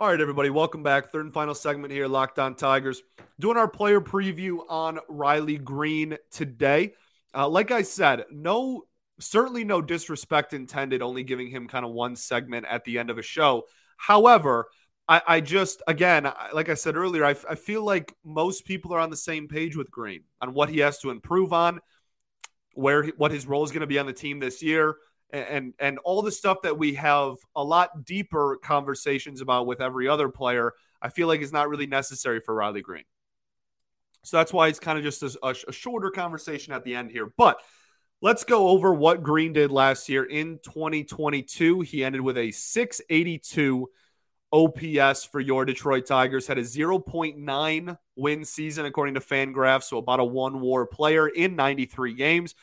All 0.00 0.06
right, 0.06 0.20
everybody, 0.20 0.48
welcome 0.48 0.84
back. 0.84 1.08
Third 1.08 1.24
and 1.24 1.34
final 1.34 1.56
segment 1.56 1.92
here, 1.92 2.06
Locked 2.06 2.38
On 2.38 2.54
Tigers. 2.54 3.02
Doing 3.40 3.56
our 3.56 3.66
player 3.66 4.00
preview 4.00 4.60
on 4.68 5.00
Riley 5.08 5.58
Greene 5.58 6.16
today. 6.30 6.94
Uh, 7.34 7.48
like 7.48 7.72
I 7.72 7.82
said, 7.82 8.24
no, 8.30 8.84
certainly 9.18 9.64
no 9.64 9.82
disrespect 9.82 10.52
intended, 10.52 11.02
only 11.02 11.24
giving 11.24 11.48
him 11.48 11.66
kind 11.66 11.84
of 11.84 11.90
one 11.90 12.14
segment 12.14 12.66
at 12.70 12.84
the 12.84 12.98
end 12.98 13.10
of 13.10 13.18
a 13.18 13.22
show. 13.22 13.64
However, 13.96 14.68
I, 15.08 15.22
I 15.26 15.40
just, 15.40 15.82
again, 15.86 16.30
like 16.52 16.68
I 16.68 16.74
said 16.74 16.96
earlier, 16.96 17.24
I, 17.24 17.34
I 17.48 17.54
feel 17.54 17.82
like 17.82 18.14
most 18.24 18.64
people 18.64 18.92
are 18.92 19.00
on 19.00 19.10
the 19.10 19.16
same 19.16 19.48
page 19.48 19.76
with 19.76 19.90
Greene 19.90 20.24
on 20.40 20.52
what 20.52 20.68
he 20.68 20.80
has 20.80 20.98
to 20.98 21.10
improve 21.10 21.52
on, 21.52 21.80
where 22.74 23.04
what 23.16 23.30
his 23.30 23.46
role 23.46 23.64
is 23.64 23.70
going 23.70 23.80
to 23.80 23.86
be 23.86 23.98
on 23.98 24.06
the 24.06 24.12
team 24.12 24.38
this 24.38 24.62
year 24.62 24.96
and 25.30 25.74
and 25.78 25.98
all 26.04 26.22
the 26.22 26.32
stuff 26.32 26.62
that 26.62 26.78
we 26.78 26.94
have 26.94 27.34
a 27.54 27.62
lot 27.62 28.04
deeper 28.04 28.58
conversations 28.62 29.40
about 29.40 29.66
with 29.66 29.80
every 29.80 30.08
other 30.08 30.28
player, 30.28 30.72
I 31.02 31.10
feel 31.10 31.28
like 31.28 31.40
is 31.40 31.52
not 31.52 31.68
really 31.68 31.86
necessary 31.86 32.40
for 32.40 32.54
Riley 32.54 32.80
Greene. 32.80 33.04
So 34.24 34.36
that's 34.36 34.52
why 34.52 34.68
it's 34.68 34.80
kind 34.80 34.98
of 34.98 35.04
just 35.04 35.22
a, 35.22 35.54
a, 35.68 35.72
shorter 35.72 36.10
conversation 36.10 36.72
at 36.72 36.84
the 36.84 36.94
end 36.94 37.10
here. 37.10 37.32
But 37.36 37.60
let's 38.20 38.44
go 38.44 38.68
over 38.68 38.92
what 38.92 39.22
Greene 39.22 39.52
did 39.52 39.70
last 39.70 40.08
year 40.08 40.24
in 40.24 40.58
2022. 40.64 41.82
He 41.82 42.04
ended 42.04 42.20
with 42.20 42.36
a 42.36 42.50
682 42.50 43.88
OPS 44.52 45.24
for 45.24 45.40
your 45.40 45.64
Detroit 45.64 46.06
Tigers, 46.06 46.46
had 46.46 46.58
a 46.58 46.62
0.9 46.62 47.98
win 48.16 48.44
season 48.44 48.86
according 48.86 49.14
to 49.14 49.20
Fangraphs, 49.20 49.84
so 49.84 49.98
about 49.98 50.20
a 50.20 50.24
one 50.24 50.60
war 50.60 50.86
player 50.86 51.28
in 51.28 51.56
93 51.56 52.14
games. 52.14 52.54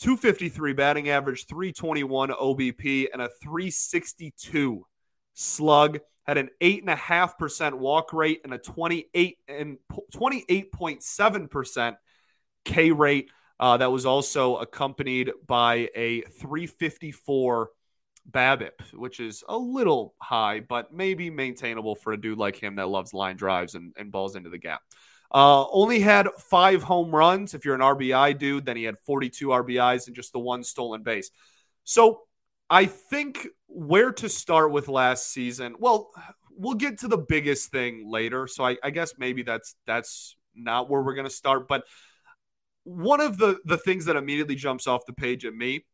253 0.00 0.72
batting 0.72 1.08
average, 1.08 1.46
321 1.46 2.30
OBP, 2.30 3.06
and 3.12 3.22
a 3.22 3.28
362 3.42 4.86
slug. 5.34 6.00
Had 6.24 6.38
an 6.38 6.48
eight 6.60 6.80
and 6.80 6.90
a 6.90 6.96
half 6.96 7.36
percent 7.36 7.76
walk 7.76 8.14
rate 8.14 8.40
and 8.44 8.54
a 8.54 8.58
28 8.58 9.38
and 9.46 9.76
28.7 10.14 11.50
percent 11.50 11.96
K 12.64 12.92
rate. 12.92 13.30
Uh, 13.60 13.76
that 13.76 13.92
was 13.92 14.06
also 14.06 14.56
accompanied 14.56 15.30
by 15.46 15.90
a 15.94 16.22
354 16.22 17.70
BABIP, 18.30 18.80
which 18.94 19.20
is 19.20 19.44
a 19.48 19.56
little 19.56 20.14
high, 20.20 20.60
but 20.60 20.92
maybe 20.92 21.30
maintainable 21.30 21.94
for 21.94 22.12
a 22.12 22.20
dude 22.20 22.38
like 22.38 22.56
him 22.56 22.76
that 22.76 22.88
loves 22.88 23.14
line 23.14 23.36
drives 23.36 23.74
and, 23.74 23.92
and 23.96 24.10
balls 24.10 24.36
into 24.36 24.50
the 24.50 24.58
gap. 24.58 24.80
Uh, 25.32 25.66
only 25.70 26.00
had 26.00 26.28
five 26.38 26.82
home 26.82 27.14
runs. 27.14 27.54
If 27.54 27.64
you're 27.64 27.74
an 27.74 27.80
RBI 27.80 28.38
dude, 28.38 28.66
then 28.66 28.76
he 28.76 28.84
had 28.84 28.98
42 29.00 29.48
RBIs 29.48 30.06
and 30.06 30.14
just 30.14 30.32
the 30.32 30.38
one 30.38 30.62
stolen 30.62 31.02
base. 31.02 31.30
So 31.82 32.22
I 32.70 32.86
think 32.86 33.48
where 33.66 34.12
to 34.12 34.28
start 34.28 34.70
with 34.70 34.88
last 34.88 35.32
season. 35.32 35.74
Well, 35.78 36.10
we'll 36.56 36.74
get 36.74 36.98
to 37.00 37.08
the 37.08 37.18
biggest 37.18 37.70
thing 37.70 38.08
later. 38.08 38.46
So 38.46 38.64
I, 38.64 38.76
I 38.82 38.90
guess 38.90 39.14
maybe 39.18 39.42
that's 39.42 39.74
that's 39.86 40.36
not 40.54 40.88
where 40.88 41.02
we're 41.02 41.14
gonna 41.14 41.30
start. 41.30 41.68
But 41.68 41.84
one 42.84 43.20
of 43.20 43.36
the 43.36 43.58
the 43.64 43.76
things 43.76 44.04
that 44.04 44.16
immediately 44.16 44.54
jumps 44.54 44.86
off 44.86 45.06
the 45.06 45.12
page 45.12 45.44
at 45.44 45.54
me 45.54 45.84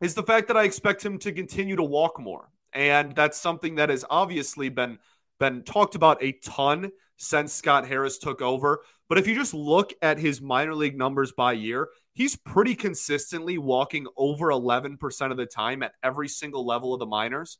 is 0.00 0.14
the 0.14 0.22
fact 0.22 0.48
that 0.48 0.56
I 0.56 0.64
expect 0.64 1.04
him 1.04 1.18
to 1.18 1.32
continue 1.32 1.76
to 1.76 1.82
walk 1.82 2.18
more. 2.20 2.50
And 2.72 3.14
that's 3.14 3.38
something 3.38 3.76
that 3.76 3.88
has 3.88 4.04
obviously 4.10 4.68
been 4.68 4.98
been 5.40 5.62
talked 5.62 5.94
about 5.94 6.22
a 6.22 6.32
ton 6.44 6.92
since 7.16 7.52
Scott 7.52 7.86
Harris 7.86 8.18
took 8.18 8.40
over. 8.40 8.82
But 9.08 9.18
if 9.18 9.26
you 9.26 9.34
just 9.34 9.54
look 9.54 9.92
at 10.00 10.18
his 10.18 10.40
minor 10.40 10.74
league 10.74 10.96
numbers 10.96 11.32
by 11.32 11.52
year, 11.52 11.88
he's 12.12 12.36
pretty 12.36 12.74
consistently 12.74 13.58
walking 13.58 14.06
over 14.16 14.48
11% 14.48 15.30
of 15.30 15.36
the 15.36 15.46
time 15.46 15.82
at 15.82 15.92
every 16.02 16.28
single 16.28 16.64
level 16.64 16.94
of 16.94 17.00
the 17.00 17.06
minors. 17.06 17.58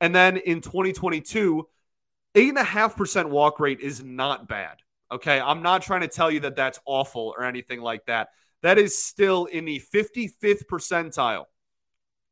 And 0.00 0.14
then 0.14 0.36
in 0.36 0.60
2022, 0.60 1.68
8.5% 2.34 3.28
walk 3.30 3.60
rate 3.60 3.80
is 3.80 4.02
not 4.02 4.48
bad. 4.48 4.78
Okay. 5.10 5.40
I'm 5.40 5.62
not 5.62 5.82
trying 5.82 6.02
to 6.02 6.08
tell 6.08 6.30
you 6.30 6.40
that 6.40 6.56
that's 6.56 6.78
awful 6.84 7.34
or 7.36 7.44
anything 7.44 7.80
like 7.80 8.06
that. 8.06 8.28
That 8.62 8.78
is 8.78 8.96
still 8.96 9.46
in 9.46 9.64
the 9.64 9.80
55th 9.92 10.64
percentile 10.70 11.44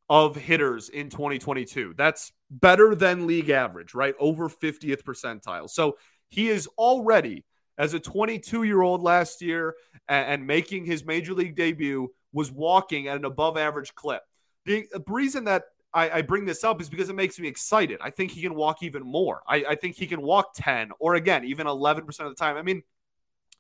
of 0.09 0.37
hitters 0.37 0.89
in 0.89 1.11
2022. 1.11 1.95
That's 1.97 2.33
better 2.51 2.95
than 2.95 3.27
league 3.27 3.51
average, 3.51 3.95
right? 3.95 4.15
Over 4.19 4.49
50th 4.49 5.03
percentile. 5.03 5.69
So 5.69 5.97
he 6.29 6.49
is 6.49 6.69
already, 6.79 7.45
as 7.79 7.95
a 7.95 8.01
22 8.01 8.63
year 8.63 8.83
old 8.83 9.03
last 9.03 9.43
year 9.43 9.75
and, 10.09 10.47
making 10.47 10.85
his 10.85 11.05
major 11.05 11.35
league 11.35 11.57
debut, 11.57 12.13
was 12.33 12.53
walking 12.53 13.09
at 13.09 13.17
an 13.17 13.25
above 13.25 13.57
average 13.57 13.95
clip. 13.95 14.23
The 14.65 14.87
reason 15.09 15.45
that 15.45 15.65
I, 15.93 16.11
I, 16.19 16.23
bring 16.23 16.45
this 16.45 16.65
up 16.65 16.81
is 16.81 16.89
because 16.89 17.09
it 17.09 17.15
makes 17.15 17.39
me 17.39 17.49
excited. 17.49 17.99
I 18.03 18.11
think 18.11 18.33
he 18.33 18.43
can 18.43 18.55
walk 18.55 18.83
even 18.83 19.03
more. 19.03 19.43
I, 19.49 19.65
I 19.71 19.75
think 19.77 19.97
he 19.97 20.07
can 20.07 20.21
walk 20.21 20.53
10 20.55 20.91
or 20.99 21.15
again, 21.15 21.45
even 21.45 21.67
11% 21.67 22.09
of 22.21 22.29
the 22.29 22.35
time. 22.35 22.57
I 22.57 22.63
mean, 22.63 22.83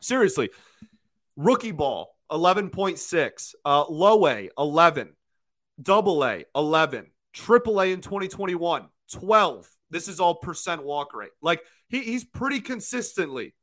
seriously, 0.01 0.51
rookie 1.37 1.73
ball, 1.73 2.17
11.6, 2.31 3.55
uh, 3.65 3.85
low 3.89 4.27
A, 4.27 4.51
11, 4.59 5.15
double 5.81 6.25
A, 6.25 6.45
11, 6.55 7.07
triple 7.33 7.81
A 7.81 7.93
in 7.93 8.01
2021, 8.01 8.89
12. 9.12 9.71
This 9.91 10.09
is 10.09 10.21
all 10.21 10.35
percent 10.35 10.85
walk 10.85 11.15
rate. 11.15 11.31
Like 11.41 11.62
he, 11.89 12.01
he's 12.01 12.25
pretty 12.25 12.61
consistently 12.61 13.55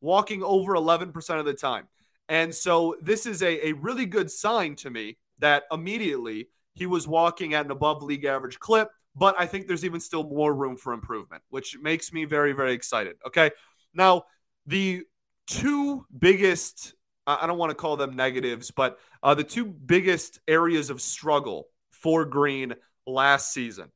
walking 0.00 0.42
over 0.42 0.74
11% 0.74 1.38
of 1.38 1.44
the 1.44 1.54
time. 1.54 1.88
And 2.28 2.54
so 2.54 2.96
this 3.00 3.26
is 3.26 3.42
a, 3.42 3.68
a 3.68 3.72
really 3.72 4.06
good 4.06 4.30
sign 4.30 4.74
to 4.76 4.90
me 4.90 5.18
that 5.38 5.64
immediately 5.70 6.48
he 6.74 6.86
was 6.86 7.06
walking 7.06 7.54
at 7.54 7.64
an 7.64 7.70
above 7.70 8.02
league 8.02 8.24
average 8.24 8.58
clip. 8.58 8.88
But 9.14 9.34
I 9.38 9.46
think 9.46 9.66
there's 9.66 9.84
even 9.84 10.00
still 10.00 10.24
more 10.24 10.54
room 10.54 10.76
for 10.76 10.92
improvement, 10.92 11.42
which 11.50 11.76
makes 11.80 12.12
me 12.12 12.24
very, 12.24 12.52
very 12.52 12.72
excited. 12.72 13.16
Okay. 13.26 13.50
Now, 13.92 14.24
the 14.66 15.02
two 15.46 16.06
biggest, 16.16 16.94
I 17.26 17.46
don't 17.46 17.58
want 17.58 17.70
to 17.70 17.76
call 17.76 17.96
them 17.96 18.16
negatives, 18.16 18.70
but 18.70 18.98
uh, 19.22 19.34
the 19.34 19.44
two 19.44 19.64
biggest 19.64 20.40
areas 20.48 20.90
of 20.90 21.00
struggle 21.00 21.68
for 21.90 22.24
Greene 22.24 22.74
last 23.06 23.52
season 23.52 23.90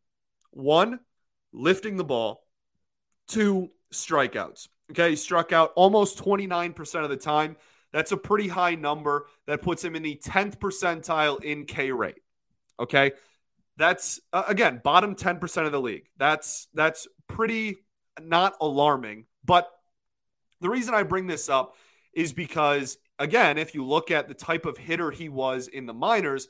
one, 0.51 1.01
lifting 1.53 1.97
the 1.97 2.05
ball, 2.05 2.47
two, 3.29 3.71
strikeouts. 3.93 4.69
Okay, 4.93 5.11
he 5.11 5.17
struck 5.17 5.53
out 5.53 5.73
almost 5.75 6.23
29% 6.23 7.05
of 7.05 7.11
the 7.11 7.17
time. 7.17 7.57
That's 7.93 8.13
a 8.13 8.17
pretty 8.17 8.49
high 8.49 8.75
number 8.75 9.27
that 9.47 9.63
puts 9.63 9.85
him 9.85 9.97
in 9.97 10.03
the 10.03 10.21
10th 10.25 10.59
percentile 10.59 11.43
in 11.43 11.67
K 11.67 11.93
rate. 11.93 12.21
Okay? 12.79 13.13
That's 13.77 14.21
uh, 14.33 14.45
again, 14.49 14.81
bottom 14.83 15.15
10% 15.15 15.67
of 15.67 15.73
the 15.73 15.81
league. 15.81 16.09
That's 16.17 16.69
that's 16.73 17.07
pretty 17.29 17.77
not 18.21 18.55
alarming, 18.61 19.27
but 19.45 19.71
the 20.61 20.71
reason 20.71 20.95
I 20.95 21.03
bring 21.03 21.27
this 21.27 21.49
up 21.49 21.75
is 22.15 22.33
because 22.33 22.97
again, 23.19 23.59
if 23.59 23.75
you 23.75 23.85
look 23.85 24.11
at 24.11 24.29
the 24.29 24.35
type 24.35 24.67
of 24.67 24.77
hitter 24.77 25.11
he 25.11 25.29
was 25.29 25.69
in 25.69 25.87
the 25.87 25.95
minors, 25.95 26.49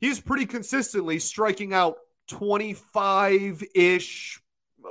he's 0.00 0.20
pretty 0.20 0.46
consistently 0.46 1.18
striking 1.18 1.72
out 1.72 1.96
25-ish 2.30 4.40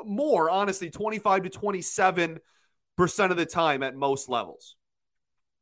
more, 0.04 0.50
honestly, 0.50 0.90
25 0.90 1.44
to 1.44 1.50
27% 1.50 2.40
of 3.00 3.38
the 3.38 3.46
time 3.46 3.84
at 3.84 3.96
most 3.96 4.30
levels. 4.30 4.76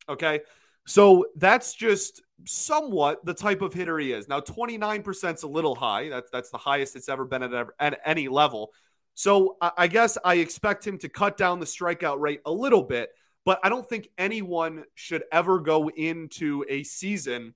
Okay. 0.10 0.42
So 0.86 1.26
that's 1.36 1.74
just 1.74 2.22
somewhat 2.46 3.26
the 3.26 3.34
type 3.34 3.62
of 3.62 3.74
hitter 3.74 3.98
he 4.00 4.12
is. 4.12 4.28
Now, 4.28 4.42
29% 4.42 5.36
is 5.36 5.44
a 5.44 5.48
little 5.48 5.76
high. 5.76 6.10
That's 6.10 6.30
that's 6.30 6.50
the 6.50 6.58
highest 6.58 6.96
it's 6.96 7.08
ever 7.08 7.26
been 7.26 7.44
at, 7.44 7.54
ever, 7.54 7.74
at 7.80 8.00
any 8.06 8.28
level. 8.28 8.72
So 9.14 9.58
I, 9.62 9.72
I 9.78 9.88
guess 9.88 10.18
I 10.26 10.36
expect 10.36 10.86
him 10.86 10.98
to 11.00 11.10
cut 11.10 11.38
down 11.38 11.60
the 11.60 11.66
strikeout 11.66 12.20
rate 12.20 12.42
a 12.46 12.52
little 12.52 12.84
bit, 12.84 13.12
but 13.46 13.60
I 13.64 13.70
don't 13.70 13.88
think 13.88 14.10
anyone 14.18 14.86
should 14.96 15.24
ever 15.32 15.60
go 15.60 15.90
into 15.90 16.66
a 16.70 16.84
season 16.84 17.54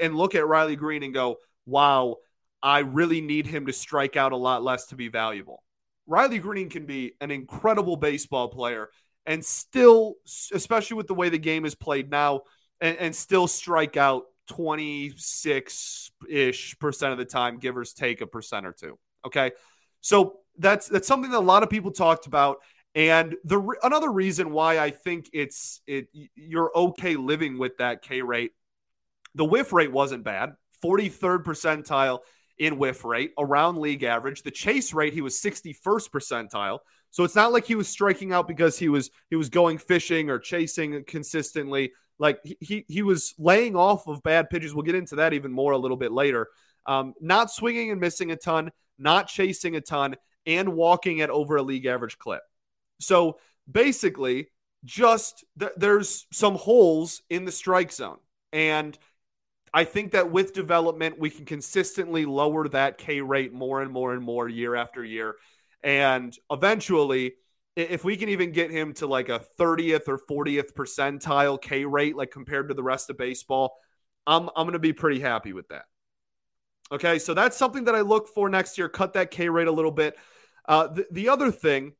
and 0.00 0.16
look 0.16 0.34
at 0.34 0.46
Riley 0.46 0.76
Greene 0.76 1.02
and 1.02 1.14
go, 1.14 1.36
wow, 1.66 2.16
I 2.62 2.80
really 2.80 3.20
need 3.20 3.46
him 3.46 3.66
to 3.66 3.72
strike 3.72 4.16
out 4.16 4.32
a 4.32 4.36
lot 4.36 4.62
less 4.62 4.86
to 4.86 4.96
be 4.96 5.08
valuable. 5.08 5.62
Riley 6.06 6.38
Greene 6.38 6.68
can 6.68 6.86
be 6.86 7.12
an 7.20 7.30
incredible 7.30 7.96
baseball 7.96 8.48
player 8.48 8.90
and 9.26 9.44
still, 9.44 10.14
especially 10.52 10.96
with 10.96 11.06
the 11.06 11.14
way 11.14 11.28
the 11.28 11.38
game 11.38 11.64
is 11.64 11.74
played 11.74 12.10
now, 12.10 12.42
and, 12.80 12.96
and 12.96 13.14
still 13.14 13.46
strike 13.46 13.96
out 13.96 14.24
26 14.48 16.10
ish 16.28 16.78
percent 16.78 17.12
of 17.12 17.18
the 17.18 17.24
time, 17.24 17.58
give 17.58 17.76
or 17.76 17.84
take 17.84 18.20
a 18.20 18.26
percent 18.26 18.66
or 18.66 18.72
two. 18.72 18.98
Okay. 19.24 19.52
So 20.00 20.38
that's 20.58 20.88
that's 20.88 21.06
something 21.06 21.30
that 21.30 21.38
a 21.38 21.40
lot 21.40 21.62
of 21.62 21.70
people 21.70 21.90
talked 21.90 22.26
about. 22.26 22.58
And 22.94 23.36
the 23.44 23.76
another 23.82 24.10
reason 24.10 24.50
why 24.50 24.78
I 24.78 24.90
think 24.90 25.30
it's 25.32 25.80
it 25.86 26.08
you're 26.34 26.72
okay 26.74 27.14
living 27.16 27.58
with 27.58 27.76
that 27.78 28.02
K 28.02 28.22
rate, 28.22 28.52
the 29.34 29.44
whiff 29.44 29.72
rate 29.72 29.92
wasn't 29.92 30.24
bad, 30.24 30.54
43rd 30.84 31.44
percentile 31.44 32.20
in 32.58 32.78
whiff 32.78 33.04
rate, 33.04 33.32
around 33.38 33.78
league 33.78 34.02
average. 34.02 34.42
The 34.42 34.50
chase 34.50 34.92
rate, 34.92 35.14
he 35.14 35.22
was 35.22 35.40
61st 35.40 36.10
percentile. 36.10 36.80
So 37.10 37.24
it's 37.24 37.34
not 37.34 37.52
like 37.52 37.64
he 37.64 37.74
was 37.74 37.88
striking 37.88 38.32
out 38.32 38.46
because 38.46 38.78
he 38.78 38.88
was 38.88 39.10
he 39.30 39.36
was 39.36 39.48
going 39.48 39.78
fishing 39.78 40.28
or 40.28 40.38
chasing 40.38 41.02
consistently. 41.06 41.92
Like 42.18 42.40
he 42.60 42.84
he 42.88 43.02
was 43.02 43.34
laying 43.38 43.76
off 43.76 44.06
of 44.08 44.22
bad 44.22 44.50
pitches. 44.50 44.74
We'll 44.74 44.84
get 44.84 44.94
into 44.94 45.16
that 45.16 45.32
even 45.32 45.52
more 45.52 45.72
a 45.72 45.78
little 45.78 45.96
bit 45.96 46.12
later. 46.12 46.48
Um, 46.86 47.14
not 47.20 47.50
swinging 47.50 47.90
and 47.90 48.00
missing 48.00 48.30
a 48.30 48.36
ton, 48.36 48.70
not 48.98 49.28
chasing 49.28 49.76
a 49.76 49.80
ton, 49.80 50.16
and 50.46 50.74
walking 50.74 51.20
at 51.20 51.30
over 51.30 51.56
a 51.56 51.62
league 51.62 51.86
average 51.86 52.18
clip. 52.18 52.42
So 53.00 53.38
basically, 53.70 54.48
just 54.84 55.44
th- 55.58 55.72
there's 55.76 56.26
some 56.32 56.54
holes 56.54 57.22
in 57.28 57.44
the 57.44 57.52
strike 57.52 57.92
zone, 57.92 58.18
and 58.52 58.96
I 59.72 59.84
think 59.84 60.12
that 60.12 60.30
with 60.30 60.52
development, 60.52 61.18
we 61.18 61.30
can 61.30 61.44
consistently 61.44 62.24
lower 62.24 62.68
that 62.68 62.98
K 62.98 63.20
rate 63.20 63.52
more 63.52 63.82
and 63.82 63.92
more 63.92 64.12
and 64.12 64.22
more 64.22 64.48
year 64.48 64.74
after 64.74 65.04
year. 65.04 65.36
And 65.82 66.36
eventually, 66.50 67.34
if 67.76 68.04
we 68.04 68.16
can 68.16 68.28
even 68.30 68.52
get 68.52 68.70
him 68.70 68.92
to 68.94 69.06
like 69.06 69.28
a 69.28 69.40
30th 69.58 70.08
or 70.08 70.18
40th 70.18 70.72
percentile 70.72 71.60
K 71.60 71.84
rate, 71.84 72.16
like 72.16 72.30
compared 72.30 72.68
to 72.68 72.74
the 72.74 72.82
rest 72.82 73.10
of 73.10 73.16
baseball, 73.16 73.76
I'm, 74.26 74.48
I'm 74.56 74.64
going 74.64 74.72
to 74.72 74.78
be 74.78 74.92
pretty 74.92 75.20
happy 75.20 75.52
with 75.52 75.68
that. 75.68 75.84
Okay, 76.92 77.20
so 77.20 77.34
that's 77.34 77.56
something 77.56 77.84
that 77.84 77.94
I 77.94 78.00
look 78.00 78.28
for 78.28 78.48
next 78.48 78.76
year. 78.76 78.88
Cut 78.88 79.12
that 79.12 79.30
K 79.30 79.48
rate 79.48 79.68
a 79.68 79.72
little 79.72 79.92
bit. 79.92 80.16
Uh, 80.68 80.88
the, 80.88 81.06
the 81.12 81.28
other 81.28 81.52
thing 81.52 81.92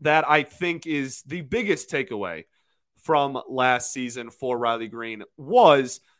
that 0.00 0.28
I 0.28 0.42
think 0.42 0.86
is 0.86 1.22
the 1.22 1.40
biggest 1.40 1.90
takeaway 1.90 2.44
from 3.02 3.40
last 3.48 3.92
season 3.92 4.30
for 4.30 4.58
Riley 4.58 4.88
Greene 4.88 5.22
was– 5.36 6.00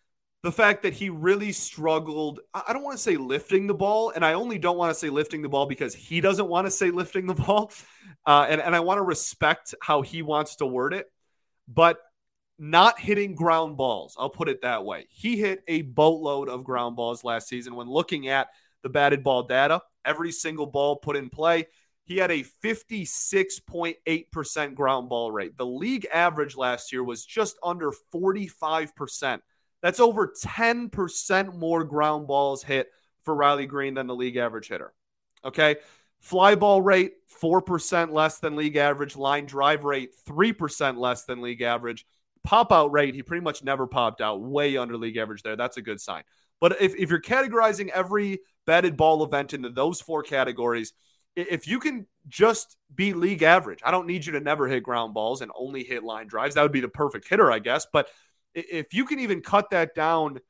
the 0.47 0.53
fact 0.53 0.83
that 0.83 0.93
he 0.93 1.11
really 1.11 1.51
struggled. 1.51 2.39
I 2.55 2.73
don't 2.73 2.85
want 2.85 2.97
to 2.97 3.03
say 3.03 3.17
lifting 3.17 3.67
the 3.67 3.75
ball, 3.75 4.11
and 4.15 4.25
I 4.25 4.35
only 4.35 4.59
don't 4.59 4.77
want 4.77 4.91
to 4.91 4.95
say 4.95 5.11
lifting 5.11 5.43
the 5.43 5.49
ball 5.49 5.67
because 5.67 5.93
he 5.93 6.21
doesn't 6.21 6.47
want 6.47 6.69
to 6.69 6.71
say 6.71 6.91
lifting 6.91 7.27
the 7.27 7.35
ball. 7.35 7.73
Uh, 8.25 8.45
and, 8.49 8.61
and 8.61 8.75
I 8.75 8.81
want 8.81 8.99
to 8.99 9.03
respect 9.03 9.73
how 9.81 10.03
he 10.03 10.21
wants 10.21 10.57
to 10.57 10.67
word 10.67 10.93
it, 10.93 11.07
but 11.69 12.01
not 12.59 12.99
hitting 12.99 13.37
ground 13.37 13.77
balls. 13.77 14.17
I'll 14.19 14.31
put 14.31 14.49
it 14.49 14.63
that 14.63 14.85
way. 14.85 15.07
He 15.11 15.37
hit 15.37 15.63
a 15.69 15.83
boatload 15.83 16.49
of 16.49 16.65
ground 16.65 16.97
balls 16.97 17.23
last 17.23 17.47
season 17.47 17.77
when 17.77 17.89
looking 17.89 18.27
at 18.27 18.49
the 18.83 18.89
batted 18.89 19.23
ball 19.23 19.45
data, 19.45 19.81
every 20.05 20.33
single 20.33 20.67
ball 20.67 20.97
put 20.97 21.15
in 21.15 21.31
play. 21.31 21.69
He 22.07 22.17
had 22.19 22.31
a 22.31 22.45
56.8% 22.65 24.75
ground 24.75 25.09
ball 25.09 25.33
rate. 25.33 25.57
The 25.57 25.67
league 25.67 26.07
average 26.13 26.57
last 26.57 26.93
year 26.93 27.03
was 27.03 27.25
just 27.25 27.59
under 27.65 27.91
45%. 28.15 29.41
That's 29.83 29.99
over 30.01 30.29
10% 30.29 31.55
more 31.55 31.85
ground 31.85 32.29
balls 32.29 32.63
hit 32.63 32.91
for 33.23 33.35
Riley 33.35 33.67
Greene 33.67 33.95
than 33.95 34.07
the 34.07 34.15
league 34.15 34.37
average 34.37 34.69
hitter. 34.69 34.95
Okay. 35.45 35.77
Fly 36.21 36.55
ball 36.55 36.81
rate, 36.81 37.15
4% 37.43 38.13
less 38.13 38.39
than 38.39 38.55
league 38.57 38.77
average. 38.77 39.17
Line 39.17 39.45
drive 39.45 39.85
rate, 39.85 40.13
3% 40.27 40.97
less 40.97 41.25
than 41.25 41.43
league 41.43 41.63
average. 41.63 42.07
Pop 42.45 42.73
out 42.73 42.93
rate, 42.93 43.17
he 43.17 43.23
pretty 43.23 43.43
much 43.43 43.65
never 43.65 43.89
popped 43.89 44.21
out, 44.21 44.41
way 44.41 44.77
under 44.77 44.97
league 44.97 45.17
average 45.17 45.43
there. 45.43 45.57
That's 45.57 45.77
a 45.77 45.83
good 45.83 46.01
sign. 46.01 46.23
But 46.61 46.81
if, 46.81 46.95
if 46.95 47.11
you're 47.11 47.21
categorizing 47.21 47.89
every 47.89 48.39
batted 48.65 48.97
ball 48.97 49.25
event 49.25 49.55
into 49.55 49.69
those 49.69 50.01
four 50.01 50.23
categories, 50.23 50.93
if 51.37 51.69
you 51.69 51.79
can 51.79 52.07
just 52.29 52.77
be 52.95 53.13
league 53.13 53.43
average, 53.43 53.81
I 53.85 53.91
don't 53.91 54.07
need 54.07 54.27
you 54.27 54.33
to 54.33 54.41
never 54.41 54.67
hit 54.67 54.83
ground 54.83 55.15
balls 55.15 55.43
and 55.43 55.53
only 55.57 55.85
hit 55.85 56.03
line 56.03 56.27
drives. 56.27 56.55
That 56.55 56.63
would 56.63 56.73
be 56.73 56.81
the 56.81 56.89
perfect 56.89 57.29
hitter, 57.29 57.53
I 57.53 57.59
guess. 57.61 57.87
But 57.93 58.09
if 58.55 58.95
you 58.95 59.05
can 59.05 59.21
even 59.21 59.43
cut 59.43 59.71
that 59.71 59.95
down 59.95 60.41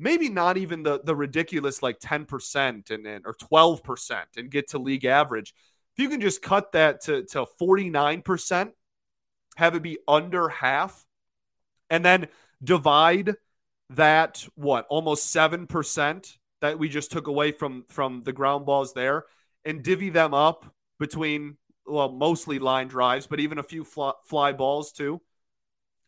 maybe 0.00 0.30
not 0.30 0.56
even 0.56 0.82
the 0.82 1.00
the 1.04 1.14
ridiculous 1.14 1.82
like 1.82 2.00
10% 2.00 2.90
and, 2.90 3.22
or 3.26 3.34
12% 3.34 4.22
and 4.36 4.50
get 4.50 4.70
to 4.70 4.78
league 4.78 5.04
average. 5.04 5.54
If 5.94 6.02
you 6.02 6.08
can 6.08 6.20
just 6.20 6.42
cut 6.42 6.72
that 6.72 7.02
to, 7.02 7.24
to 7.26 7.46
49%, 7.60 8.70
have 9.56 9.74
it 9.74 9.82
be 9.82 9.98
under 10.08 10.48
half, 10.48 11.04
and 11.90 12.04
then 12.04 12.28
divide 12.64 13.34
that 13.90 14.46
what 14.54 14.86
almost 14.88 15.34
7% 15.34 16.36
that 16.60 16.78
we 16.78 16.88
just 16.88 17.10
took 17.12 17.26
away 17.26 17.52
from 17.52 17.84
from 17.88 18.22
the 18.22 18.32
ground 18.32 18.64
balls 18.66 18.94
there 18.94 19.24
and 19.64 19.82
divvy 19.82 20.10
them 20.10 20.34
up 20.34 20.66
between 20.98 21.56
well 21.86 22.12
mostly 22.12 22.58
line 22.58 22.86
drives 22.86 23.26
but 23.26 23.40
even 23.40 23.58
a 23.58 23.62
few 23.62 23.84
fly, 23.84 24.12
fly 24.24 24.52
balls 24.52 24.92
too. 24.92 25.20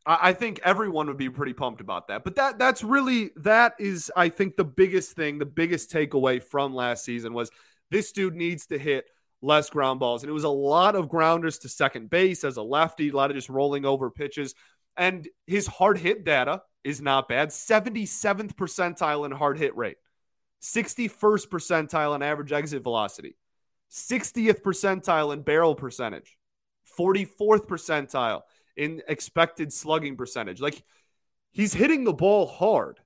I, 0.06 0.18
I 0.28 0.32
think 0.32 0.60
everyone 0.64 1.06
would 1.08 1.16
be 1.16 1.30
pretty 1.30 1.52
pumped 1.52 1.80
about 1.80 2.08
that. 2.08 2.24
But 2.24 2.36
that 2.36 2.58
that's 2.58 2.82
really 2.82 3.30
that 3.36 3.74
is 3.78 4.10
i 4.16 4.28
think 4.28 4.56
the 4.56 4.64
biggest 4.64 5.12
thing 5.12 5.38
the 5.38 5.46
biggest 5.46 5.90
takeaway 5.90 6.42
from 6.42 6.74
last 6.74 7.04
season 7.04 7.32
was 7.32 7.50
this 7.90 8.12
dude 8.12 8.34
needs 8.34 8.66
to 8.66 8.78
hit 8.78 9.06
less 9.42 9.68
ground 9.68 10.00
balls. 10.00 10.22
And 10.22 10.30
it 10.30 10.32
was 10.32 10.44
a 10.44 10.48
lot 10.48 10.94
of 10.94 11.08
grounders 11.08 11.58
to 11.58 11.68
second 11.68 12.08
base 12.08 12.44
as 12.44 12.56
a 12.56 12.62
lefty 12.62 13.10
a 13.10 13.12
lot 13.12 13.30
of 13.30 13.36
just 13.36 13.48
rolling 13.48 13.84
over 13.84 14.10
pitches. 14.10 14.54
And 14.96 15.28
his 15.46 15.66
hard 15.66 15.98
hit 15.98 16.24
data 16.24 16.62
is 16.84 17.00
not 17.00 17.28
bad. 17.28 17.50
77th 17.50 18.54
percentile 18.54 19.26
in 19.26 19.32
hard 19.32 19.58
hit 19.58 19.76
rate. 19.76 19.96
61st 20.62 21.48
percentile 21.48 22.14
in 22.14 22.22
average 22.22 22.52
exit 22.52 22.82
velocity, 22.82 23.36
60th 23.92 24.62
percentile 24.62 25.32
in 25.32 25.42
barrel 25.42 25.74
percentage, 25.74 26.38
44th 26.98 27.66
percentile 27.66 28.42
in 28.76 29.02
expected 29.06 29.72
slugging 29.72 30.16
percentage. 30.16 30.60
Like 30.60 30.82
he's 31.50 31.74
hitting 31.74 32.04
the 32.04 32.12
ball 32.12 32.46
hard 32.46 33.00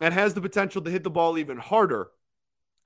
and 0.00 0.12
has 0.12 0.34
the 0.34 0.40
potential 0.40 0.82
to 0.82 0.90
hit 0.90 1.02
the 1.02 1.10
ball 1.10 1.38
even 1.38 1.56
harder. 1.56 2.08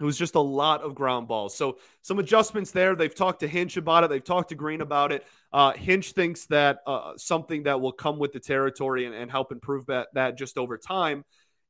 It 0.01 0.05
was 0.05 0.17
just 0.17 0.35
a 0.35 0.41
lot 0.41 0.81
of 0.81 0.95
ground 0.95 1.29
balls. 1.29 1.55
So 1.55 1.77
some 2.01 2.19
adjustments 2.19 2.71
there. 2.71 2.95
They've 2.95 3.15
talked 3.15 3.41
to 3.41 3.49
Hinch 3.49 3.77
about 3.77 4.05
it. 4.05 4.09
They've 4.09 4.25
talked 4.25 4.49
to 4.49 4.55
Greene 4.55 4.81
about 4.81 5.13
it. 5.13 5.27
Uh, 5.53 5.73
Hinch 5.73 6.13
thinks 6.13 6.47
that 6.47 6.79
uh, 6.87 7.13
something 7.17 7.65
that 7.65 7.83
will 7.83 7.93
come 7.93 8.19
with 8.19 8.33
the 8.33 8.41
territory 8.41 9.05
and, 9.05 9.15
and 9.15 9.31
help 9.31 9.53
improve 9.53 9.87
that, 9.87 10.09
that 10.15 10.39
just 10.39 10.57
over 10.57 10.79
time 10.79 11.25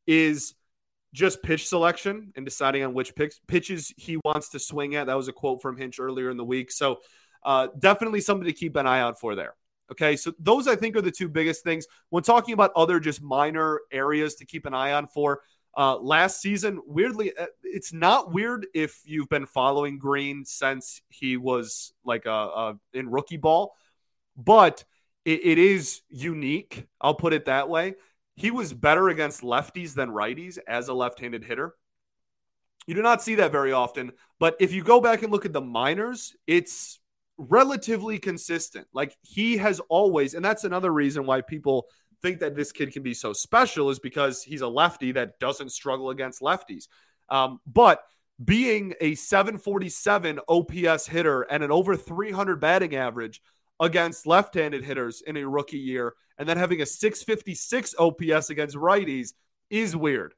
is 0.07 0.55
just 1.13 1.43
pitch 1.43 1.67
selection 1.67 2.33
and 2.37 2.45
deciding 2.45 2.85
on 2.85 2.95
which 2.95 3.15
pitch, 3.15 3.35
pitches 3.47 3.93
he 3.97 4.19
wants 4.25 4.51
to 4.51 4.59
swing 4.59 4.95
at. 4.95 5.07
That 5.07 5.17
was 5.17 5.29
a 5.29 5.33
quote 5.33 5.61
from 5.61 5.77
Hinch 5.77 5.99
earlier 5.99 6.31
in 6.31 6.37
the 6.37 6.45
week. 6.45 6.71
So 6.71 7.01
uh, 7.43 7.69
definitely 7.79 8.21
something 8.21 8.47
to 8.47 8.53
keep 8.53 8.77
an 8.77 8.87
eye 8.87 9.01
out 9.01 9.19
for 9.19 9.35
there. 9.35 9.55
Okay, 9.91 10.15
so 10.15 10.33
those 10.39 10.69
I 10.69 10.77
think 10.77 10.95
are 10.97 11.03
the 11.03 11.11
two 11.11 11.29
biggest 11.29 11.65
things. 11.65 11.87
When 12.11 12.23
talking 12.23 12.55
about 12.55 12.71
other 12.77 13.01
just 13.01 13.21
minor 13.21 13.81
areas 13.91 14.37
to 14.37 14.47
keep 14.47 14.67
an 14.67 14.75
eye 14.75 14.93
on 14.93 15.09
for 15.09 15.41
uh, 15.77 15.97
last 15.97 16.41
season, 16.41 16.81
weirdly, 16.87 17.37
uh, 17.37 17.47
it's 17.65 17.93
not 17.93 18.33
weird 18.33 18.69
if 18.73 19.01
you've 19.05 19.29
been 19.29 19.47
following 19.47 19.99
Greene 19.99 20.45
since 20.45 21.03
he 21.09 21.37
was 21.37 21.93
like 22.05 22.27
a, 22.27 22.31
a 22.31 22.79
in 22.93 23.11
rookie 23.11 23.37
ball, 23.37 23.75
but 24.37 24.85
it, 25.25 25.45
it 25.45 25.59
is 25.59 26.03
unique. 26.09 26.87
I'll 27.01 27.15
put 27.15 27.33
it 27.33 27.47
that 27.47 27.69
way 27.69 27.95
he 28.41 28.51
was 28.51 28.73
better 28.73 29.11
against 29.11 29.43
lefties 29.43 29.95
than 29.95 30.09
righties 30.09 30.59
as 30.67 30.89
a 30.89 30.95
left 30.95 31.21
handed 31.21 31.45
hitter. 31.45 31.75
You 32.87 32.95
do 32.95 33.03
not 33.03 33.23
see 33.23 33.35
that 33.35 33.53
very 33.53 33.71
often. 33.71 34.13
But 34.39 34.57
if 34.61 34.73
you 34.73 34.83
go 34.83 34.99
back 34.99 35.23
and 35.23 35.31
look 35.31 35.45
at 35.45 35.53
the 35.53 35.61
minors, 35.61 36.35
it's 36.47 37.01
relatively 37.37 38.19
consistent. 38.19 38.87
Like 38.95 39.15
he 39.21 39.59
has 39.59 39.79
always, 39.91 40.33
and 40.33 40.43
that's 40.43 40.65
another 40.65 40.91
reason 40.91 41.27
why 41.27 41.43
people 41.43 41.89
think 42.23 42.41
that 42.41 42.57
this 42.57 42.73
kid 42.73 42.95
can 42.95 43.03
be 43.03 43.13
so 43.13 43.35
special 43.35 43.91
is 43.91 43.99
because 43.99 44.43
he's 44.43 44.63
a 44.63 44.69
lefty 44.69 45.13
that 45.13 45.39
doesn't 45.39 45.71
struggle 45.71 46.09
against 46.09 46.41
lefties. 46.41 46.85
Um, 47.29 47.61
but 47.67 48.03
being 48.43 48.95
a 49.03 49.17
747 49.17 50.41
OPS 50.49 51.07
hitter 51.07 51.43
and 51.43 51.63
an 51.63 51.71
over 51.71 51.95
300 51.95 52.59
batting 52.59 52.97
average 52.97 53.43
against 53.81 54.27
left 54.27 54.55
handed 54.55 54.85
hitters 54.85 55.23
in 55.23 55.37
a 55.39 55.49
rookie 55.49 55.79
year 55.79 56.15
and 56.39 56.49
then 56.49 56.57
having 56.57 56.83
a 56.83 56.87
656 56.87 57.95
OPS 57.99 58.51
against 58.51 58.77
righties 58.77 59.33
is 59.71 59.97
weird, 59.97 60.35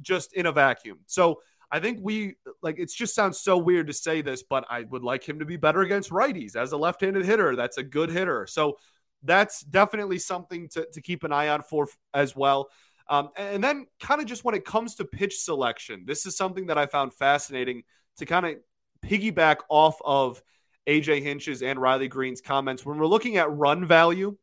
just 0.00 0.32
in 0.34 0.46
a 0.46 0.52
vacuum. 0.52 0.98
So 1.06 1.40
I 1.70 1.80
think 1.80 1.98
we 2.00 2.34
like 2.62 2.78
it 2.78 2.90
just 2.90 3.14
sounds 3.14 3.40
so 3.40 3.58
weird 3.58 3.88
to 3.88 3.92
say 3.92 4.22
this, 4.22 4.42
but 4.42 4.64
I 4.70 4.82
would 4.82 5.02
like 5.02 5.28
him 5.28 5.38
to 5.40 5.44
be 5.44 5.56
better 5.56 5.80
against 5.80 6.10
righties 6.10 6.56
as 6.56 6.72
a 6.72 6.76
left 6.76 7.00
handed 7.00 7.24
hitter. 7.24 7.56
That's 7.56 7.78
a 7.78 7.82
good 7.82 8.10
hitter. 8.10 8.46
So 8.46 8.78
that's 9.22 9.62
definitely 9.62 10.18
something 10.18 10.68
to, 10.70 10.86
to 10.92 11.00
keep 11.00 11.24
an 11.24 11.32
eye 11.32 11.48
on 11.48 11.62
for 11.62 11.88
as 12.14 12.36
well. 12.36 12.68
Um, 13.10 13.30
and 13.36 13.64
then, 13.64 13.86
kind 14.00 14.20
of 14.20 14.26
just 14.26 14.44
when 14.44 14.54
it 14.54 14.64
comes 14.64 14.96
to 14.96 15.04
pitch 15.04 15.38
selection, 15.38 16.04
this 16.06 16.26
is 16.26 16.36
something 16.36 16.66
that 16.66 16.76
I 16.76 16.86
found 16.86 17.14
fascinating 17.14 17.82
to 18.18 18.26
kind 18.26 18.46
of 18.46 18.56
piggyback 19.04 19.58
off 19.68 19.98
of 20.04 20.42
AJ 20.88 21.22
Hinch's 21.22 21.62
and 21.62 21.78
Riley 21.78 22.08
Greene's 22.08 22.40
comments. 22.40 22.84
When 22.84 22.98
we're 22.98 23.06
looking 23.06 23.36
at 23.36 23.50
run 23.52 23.84
value, 23.84 24.36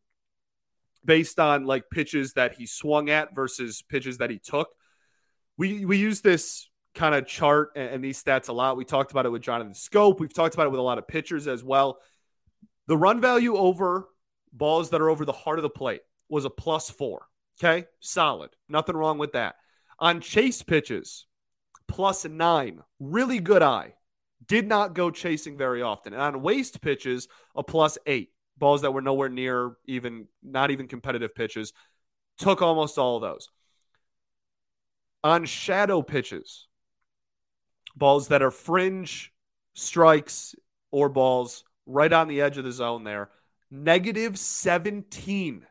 based 1.05 1.39
on 1.39 1.65
like 1.65 1.89
pitches 1.89 2.33
that 2.33 2.55
he 2.55 2.65
swung 2.65 3.09
at 3.09 3.33
versus 3.33 3.83
pitches 3.83 4.17
that 4.17 4.29
he 4.29 4.39
took. 4.39 4.69
We 5.57 5.85
we 5.85 5.97
use 5.97 6.21
this 6.21 6.69
kind 6.93 7.13
of 7.15 7.27
chart 7.27 7.71
and, 7.75 8.03
these 8.03 8.21
stats 8.21 8.49
a 8.49 8.53
lot. 8.53 8.77
We 8.77 8.85
talked 8.85 9.11
about 9.11 9.25
it 9.25 9.29
with 9.29 9.41
Jonathan 9.41 9.73
Schoop. 9.73 10.19
We've 10.19 10.33
talked 10.33 10.55
about 10.55 10.67
it 10.67 10.71
with 10.71 10.79
a 10.79 10.83
lot 10.83 10.97
of 10.97 11.07
pitchers 11.07 11.47
as 11.47 11.63
well. 11.63 11.99
The 12.87 12.97
run 12.97 13.21
value 13.21 13.55
over 13.55 14.07
balls 14.51 14.89
that 14.89 15.01
are 15.01 15.09
over 15.09 15.25
the 15.25 15.33
heart 15.33 15.59
of 15.59 15.63
the 15.63 15.69
plate 15.69 16.01
was 16.29 16.45
a 16.45 16.49
plus 16.49 16.89
four. 16.89 17.27
Okay, 17.59 17.85
solid. 17.99 18.51
Nothing 18.67 18.97
wrong 18.97 19.17
with 19.17 19.33
that. 19.33 19.55
On 19.99 20.19
chase 20.19 20.61
pitches, 20.61 21.25
plus 21.87 22.25
nine. 22.25 22.81
Really 22.99 23.39
good 23.39 23.61
eye. 23.61 23.93
Did 24.47 24.67
not 24.67 24.93
go 24.93 25.11
chasing 25.11 25.57
very 25.57 25.81
often. 25.81 26.13
And 26.13 26.21
on 26.21 26.41
waste 26.41 26.81
pitches, 26.81 27.27
a 27.55 27.63
plus 27.63 27.97
eight 28.05 28.31
balls 28.57 28.81
that 28.81 28.91
were 28.91 29.01
nowhere 29.01 29.29
near 29.29 29.77
even 29.85 30.27
not 30.43 30.71
even 30.71 30.87
competitive 30.87 31.35
pitches. 31.35 31.73
Took 32.37 32.61
almost 32.61 32.97
all 32.97 33.19
those. 33.19 33.49
On 35.23 35.45
shadow 35.45 36.01
pitches, 36.01 36.67
balls 37.95 38.27
that 38.27 38.41
are 38.41 38.51
fringe 38.51 39.33
strikes 39.73 40.55
or 40.91 41.09
balls 41.09 41.63
right 41.85 42.11
on 42.11 42.27
the 42.27 42.41
edge 42.41 42.57
of 42.57 42.63
the 42.63 42.71
zone 42.71 43.03
there, 43.03 43.29
negative 43.71 44.37
17 44.37 45.65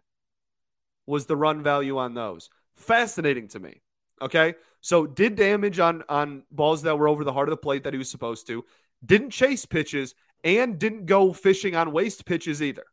was 1.06 1.26
the 1.26 1.36
run 1.36 1.62
value 1.62 1.98
on 1.98 2.14
those. 2.14 2.50
Fascinating 2.76 3.48
to 3.48 3.60
me. 3.60 3.82
Okay. 4.22 4.54
So 4.80 5.06
did 5.06 5.36
damage 5.36 5.78
on 5.78 6.02
on 6.08 6.44
balls 6.50 6.82
that 6.82 6.98
were 6.98 7.08
over 7.08 7.24
the 7.24 7.32
heart 7.32 7.48
of 7.48 7.52
the 7.52 7.56
plate 7.56 7.84
that 7.84 7.94
he 7.94 7.98
was 7.98 8.10
supposed 8.10 8.46
to. 8.48 8.64
Didn't 9.04 9.30
chase 9.30 9.66
pitches 9.66 10.14
and 10.42 10.78
didn't 10.78 11.06
go 11.06 11.32
fishing 11.32 11.74
on 11.74 11.92
waste 11.92 12.24
pitches 12.26 12.62
either. 12.62 12.84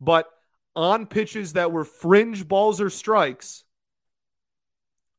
But 0.00 0.28
on 0.74 1.06
pitches 1.06 1.54
that 1.54 1.72
were 1.72 1.84
fringe 1.84 2.46
balls 2.46 2.80
or 2.80 2.88
strikes, 2.88 3.64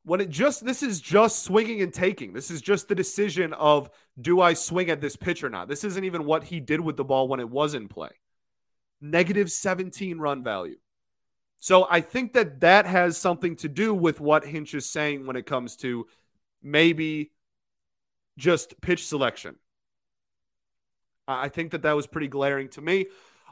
when 0.03 0.21
it 0.21 0.29
just 0.29 0.65
this 0.65 0.81
is 0.81 0.99
just 0.99 1.43
swinging 1.43 1.81
and 1.81 1.93
taking. 1.93 2.33
This 2.33 2.49
is 2.49 2.61
just 2.61 2.87
the 2.87 2.95
decision 2.95 3.53
of 3.53 3.89
do 4.19 4.41
I 4.41 4.53
swing 4.53 4.89
at 4.89 5.01
this 5.01 5.15
pitch 5.15 5.43
or 5.43 5.49
not. 5.49 5.67
This 5.67 5.83
isn't 5.83 6.03
even 6.03 6.25
what 6.25 6.43
he 6.45 6.59
did 6.59 6.81
with 6.81 6.97
the 6.97 7.03
ball 7.03 7.27
when 7.27 7.39
it 7.39 7.49
was 7.49 7.73
in 7.73 7.87
play. 7.87 8.09
Negative 9.01 9.51
17 9.51 10.17
run 10.17 10.43
value. 10.43 10.77
So 11.59 11.87
I 11.89 12.01
think 12.01 12.33
that 12.33 12.61
that 12.61 12.85
has 12.85 13.17
something 13.17 13.55
to 13.57 13.69
do 13.69 13.93
with 13.93 14.19
what 14.19 14.45
Hinch 14.45 14.73
is 14.73 14.89
saying 14.89 15.25
when 15.25 15.35
it 15.35 15.45
comes 15.45 15.75
to 15.77 16.07
maybe 16.63 17.31
just 18.37 18.79
pitch 18.81 19.05
selection. 19.05 19.55
I 21.27 21.49
think 21.49 21.71
that 21.71 21.83
that 21.83 21.95
was 21.95 22.07
pretty 22.07 22.27
glaring 22.27 22.69
to 22.69 22.81
me. 22.81 23.07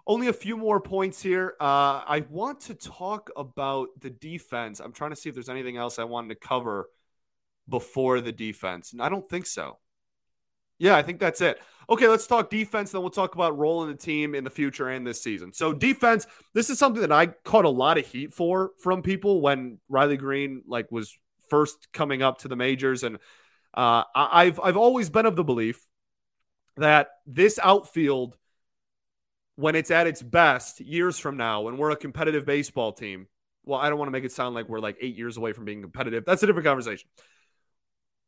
Only 0.08 0.28
a 0.28 0.34
few 0.34 0.56
more 0.56 0.80
points 0.80 1.22
here. 1.22 1.56
Uh, 1.60 2.02
I 2.08 2.26
want 2.30 2.62
to 2.62 2.74
talk 2.74 3.30
about 3.36 3.90
the 4.00 4.10
defense. 4.10 4.80
I'm 4.80 4.94
trying 4.94 5.12
to 5.12 5.18
see 5.18 5.28
if 5.28 5.36
there's 5.36 5.50
anything 5.50 5.76
else 5.76 6.00
I 6.00 6.06
wanted 6.06 6.30
to 6.30 6.48
cover 6.48 6.90
before 7.68 8.22
the 8.22 8.32
defense. 8.32 8.94
And 8.94 9.02
I 9.02 9.10
don't 9.10 9.28
think 9.30 9.46
so. 9.46 9.80
Yeah, 10.80 10.96
I 10.96 11.02
think 11.02 11.20
that's 11.20 11.42
it. 11.42 11.60
Okay, 11.90 12.08
let's 12.08 12.28
talk 12.28 12.50
defense. 12.50 12.92
Then 12.92 13.02
we'll 13.02 13.10
talk 13.10 13.34
about 13.36 13.58
rolling 13.58 13.90
the 13.90 13.96
team 13.98 14.36
in 14.36 14.44
the 14.44 14.50
future 14.50 14.90
and 14.90 15.08
this 15.08 15.22
season. 15.22 15.54
So 15.54 15.74
defense, 15.74 16.28
this 16.54 16.70
is 16.70 16.78
something 16.78 17.02
that 17.02 17.12
I 17.12 17.28
caught 17.28 17.66
a 17.66 17.70
lot 17.70 17.98
of 17.98 18.06
heat 18.06 18.34
for 18.34 18.72
from 18.82 19.02
people 19.02 19.42
when 19.42 19.80
Riley 19.90 20.18
Greene 20.18 20.64
like 20.68 20.92
was 20.92 21.18
first 21.50 21.88
coming 21.94 22.22
up 22.22 22.40
to 22.40 22.48
the 22.48 22.56
majors, 22.58 23.04
and 23.04 23.18
uh, 23.74 24.04
I've 24.14 24.60
I've 24.60 24.78
always 24.78 25.10
been 25.10 25.26
of 25.26 25.36
the 25.36 25.44
belief 25.44 25.86
that 26.76 27.10
this 27.26 27.58
outfield, 27.64 28.38
when 29.56 29.76
it's 29.76 29.90
at 29.92 30.08
its 30.08 30.22
best 30.22 30.80
years 30.80 31.18
from 31.18 31.38
now, 31.38 31.62
when 31.62 31.78
we're 31.78 31.92
a 31.92 31.96
competitive 31.96 32.46
baseball 32.46 32.92
team, 32.92 33.28
well, 33.66 33.80
I 33.80 33.90
don't 33.90 33.98
want 33.98 34.08
to 34.08 34.12
make 34.12 34.24
it 34.24 34.32
sound 34.32 34.56
like 34.56 34.70
we're 34.70 34.80
like 34.80 34.98
eight 35.02 35.16
years 35.18 35.38
away 35.38 35.54
from 35.54 35.66
being 35.66 35.82
competitive. 35.82 36.26
That's 36.26 36.44
a 36.44 36.46
different 36.46 36.66
conversation. 36.66 37.10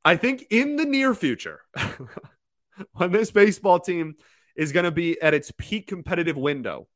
I 0.03 0.15
think 0.15 0.45
in 0.49 0.77
the 0.77 0.85
near 0.85 1.13
future, 1.13 1.61
when 2.93 3.11
this 3.11 3.31
baseball 3.31 3.79
team 3.79 4.15
is 4.55 4.71
going 4.71 4.85
to 4.85 4.91
be 4.91 5.21
at 5.21 5.33
its 5.33 5.51
peak 5.57 5.87
competitive 5.87 6.37
window, 6.37 6.87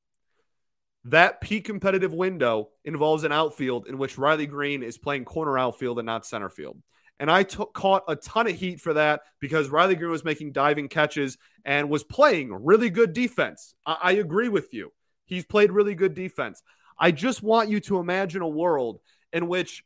that 1.06 1.42
peak 1.42 1.66
competitive 1.66 2.14
window 2.14 2.70
involves 2.86 3.24
an 3.24 3.32
outfield 3.32 3.88
in 3.88 3.98
which 3.98 4.18
Riley 4.18 4.46
Greene 4.46 4.84
is 4.84 4.98
playing 4.98 5.26
corner 5.26 5.58
outfield 5.58 6.00
and 6.00 6.06
not 6.06 6.26
center 6.26 6.50
field. 6.50 6.78
And 7.20 7.30
I 7.30 7.44
t- 7.44 7.64
caught 7.74 8.04
a 8.08 8.16
ton 8.16 8.48
of 8.48 8.56
heat 8.56 8.82
for 8.82 8.94
that 8.94 9.22
because 9.40 9.70
Riley 9.70 9.96
Greene 9.96 10.12
was 10.12 10.24
making 10.24 10.54
diving 10.54 10.88
catches 10.88 11.38
and 11.64 11.90
was 11.90 12.04
playing 12.04 12.52
really 12.54 12.90
good 12.90 13.14
defense. 13.14 13.76
I, 13.86 13.98
I 14.02 14.12
agree 14.14 14.50
with 14.50 14.74
you. 14.74 14.92
He's 15.26 15.46
played 15.46 15.72
really 15.72 15.96
good 15.96 16.16
defense. 16.16 16.64
I 16.98 17.12
just 17.12 17.44
want 17.44 17.70
you 17.70 17.80
to 17.82 18.00
imagine 18.00 18.42
a 18.42 18.48
world 18.48 19.00
in 19.32 19.48
which 19.48 19.84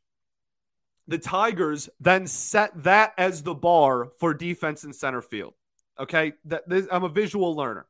the 1.07 1.17
Tigers 1.17 1.89
then 1.99 2.27
set 2.27 2.83
that 2.83 3.13
as 3.17 3.43
the 3.43 3.55
bar 3.55 4.10
for 4.19 4.33
defense 4.33 4.83
in 4.83 4.93
center 4.93 5.21
field. 5.21 5.53
Okay, 5.99 6.33
that 6.45 6.67
this, 6.67 6.88
I'm 6.91 7.03
a 7.03 7.10
visual 7.10 7.55
learner. 7.55 7.86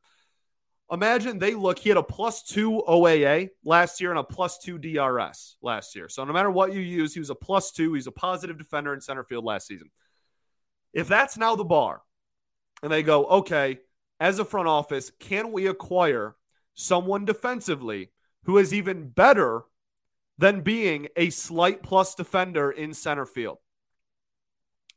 Imagine 0.90 1.38
they 1.38 1.54
look, 1.54 1.78
he 1.78 1.90
had 1.90 1.98
a 1.98 2.02
plus 2.02 2.42
two 2.42 2.82
OAA 2.88 3.50
last 3.62 4.00
year 4.00 4.10
and 4.10 4.18
a 4.18 4.24
plus 4.24 4.58
two 4.58 4.78
DRS 4.78 5.56
last 5.60 5.94
year. 5.94 6.08
So 6.08 6.24
no 6.24 6.32
matter 6.32 6.50
what 6.50 6.72
you 6.72 6.80
use, 6.80 7.12
he 7.12 7.20
was 7.20 7.28
a 7.28 7.34
plus 7.34 7.72
two. 7.72 7.92
He's 7.92 8.06
a 8.06 8.12
positive 8.12 8.56
defender 8.56 8.94
in 8.94 9.00
center 9.02 9.22
field 9.22 9.44
last 9.44 9.66
season. 9.66 9.90
If 10.94 11.06
that's 11.06 11.36
now 11.36 11.56
the 11.56 11.64
bar, 11.64 12.02
and 12.82 12.90
they 12.90 13.02
go, 13.02 13.26
okay, 13.26 13.80
as 14.20 14.38
a 14.38 14.44
front 14.44 14.68
office, 14.68 15.10
can 15.18 15.52
we 15.52 15.66
acquire 15.66 16.36
someone 16.74 17.24
defensively 17.24 18.10
who 18.44 18.56
is 18.56 18.72
even 18.72 19.08
better 19.08 19.62
than 20.38 20.62
being 20.62 21.08
a 21.16 21.30
slight 21.30 21.82
plus 21.82 22.14
defender 22.14 22.70
in 22.70 22.94
center 22.94 23.26
field? 23.26 23.58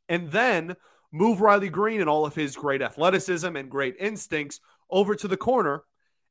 And 0.07 0.31
then 0.31 0.75
move 1.11 1.41
Riley 1.41 1.69
Greene 1.69 2.01
and 2.01 2.09
all 2.09 2.25
of 2.25 2.35
his 2.35 2.55
great 2.55 2.81
athleticism 2.81 3.55
and 3.55 3.69
great 3.69 3.95
instincts 3.99 4.59
over 4.89 5.15
to 5.15 5.27
the 5.27 5.37
corner 5.37 5.83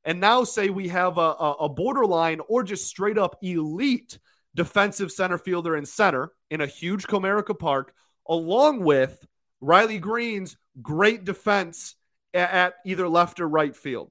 and 0.05 0.21
now 0.21 0.45
say 0.45 0.71
we 0.71 0.89
have 0.89 1.19
a, 1.19 1.21
a, 1.61 1.69
borderline 1.69 2.41
or 2.49 2.63
just 2.63 2.87
straight 2.87 3.19
up 3.19 3.37
elite 3.43 4.19
defensive 4.55 5.13
center 5.13 5.39
fielder 5.39 5.77
in 5.77 5.85
center 5.85 6.33
in 6.51 6.61
a 6.61 6.67
huge 6.67 7.07
Comerica 7.07 7.59
Park, 7.59 7.95
along 8.29 8.81
with 8.83 9.27
Riley 9.61 9.99
Greene's 9.99 10.57
great 10.81 11.25
defense 11.25 11.97
at, 12.33 12.75
either 12.87 13.09
left 13.09 13.41
or 13.41 13.49
right 13.49 13.77
field. 13.77 14.11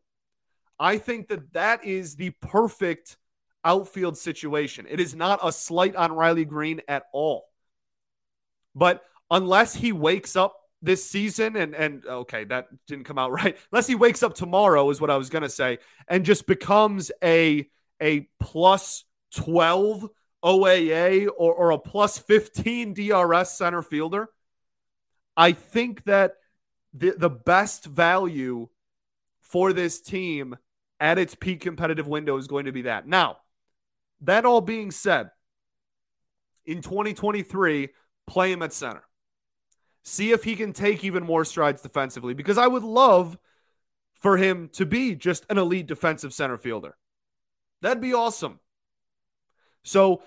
I 0.80 0.98
think 0.98 1.28
that 1.30 1.54
that 1.54 1.84
is 1.84 2.16
the 2.16 2.30
perfect 2.42 3.18
outfield 3.66 4.18
situation. 4.18 4.86
It 4.90 5.00
is 5.00 5.16
not 5.16 5.40
a 5.44 5.52
slight 5.52 5.96
on 5.96 6.12
Riley 6.12 6.46
Greene 6.46 6.82
at 6.88 7.04
all. 7.12 7.46
But 8.76 9.04
unless 9.32 9.76
he 9.76 9.92
wakes 9.92 10.36
up 10.36 10.56
this 10.82 11.10
season 11.10 11.56
and 11.58 11.76
and 11.76 12.06
okay 12.06 12.46
that 12.46 12.68
didn't 12.88 13.06
come 13.06 13.18
out 13.18 13.32
right. 13.44 13.58
Unless 13.72 13.88
he 13.88 13.96
wakes 13.96 14.24
up 14.24 14.34
tomorrow 14.34 14.90
is 14.90 15.02
what 15.02 15.10
i 15.10 15.18
was 15.18 15.30
going 15.30 15.44
to 15.44 15.50
say 15.50 15.80
and 16.08 16.26
just 16.26 16.48
becomes 16.48 17.12
a 17.24 17.68
a 18.02 18.28
plus 18.40 19.04
12 19.36 20.10
oaa 20.44 21.28
or, 21.38 21.54
or 21.54 21.72
a 21.72 21.78
plus 21.78 22.18
15 22.18 22.94
drs 22.94 23.50
center 23.50 23.82
fielder 23.82 24.30
i 25.36 25.52
think 25.52 26.06
that 26.06 26.36
the 26.94 27.12
the 27.12 27.30
best 27.30 27.86
value 27.86 28.68
for 29.42 29.74
this 29.74 30.00
team 30.00 30.56
at 31.00 31.18
its 31.18 31.36
peak 31.36 31.62
competitive 31.62 32.08
window 32.08 32.38
is 32.38 32.48
going 32.48 32.66
to 32.66 32.72
be 32.72 32.84
that. 32.84 33.08
Now 33.08 33.38
that 34.22 34.46
all 34.46 34.62
being 34.62 34.92
said 34.92 35.30
in 36.66 36.82
2023 36.82 37.90
play 38.28 38.52
him 38.52 38.62
at 38.62 38.74
center 38.74 39.04
see 40.04 40.32
if 40.32 40.44
he 40.44 40.56
can 40.56 40.74
take 40.74 41.04
even 41.04 41.24
more 41.24 41.46
strides 41.46 41.82
defensively 41.82 42.34
because 42.34 42.58
I 42.58 42.68
would 42.68 42.84
love 42.84 43.38
for 44.14 44.38
him 44.38 44.70
to 44.74 44.86
be 44.86 45.16
just 45.16 45.46
an 45.50 45.58
elite 45.58 45.88
defensive 45.88 46.34
center 46.34 46.58
fielder. 46.58 46.98
That'd 47.82 48.02
be 48.02 48.14
awesome. 48.14 48.60
So 49.84 50.24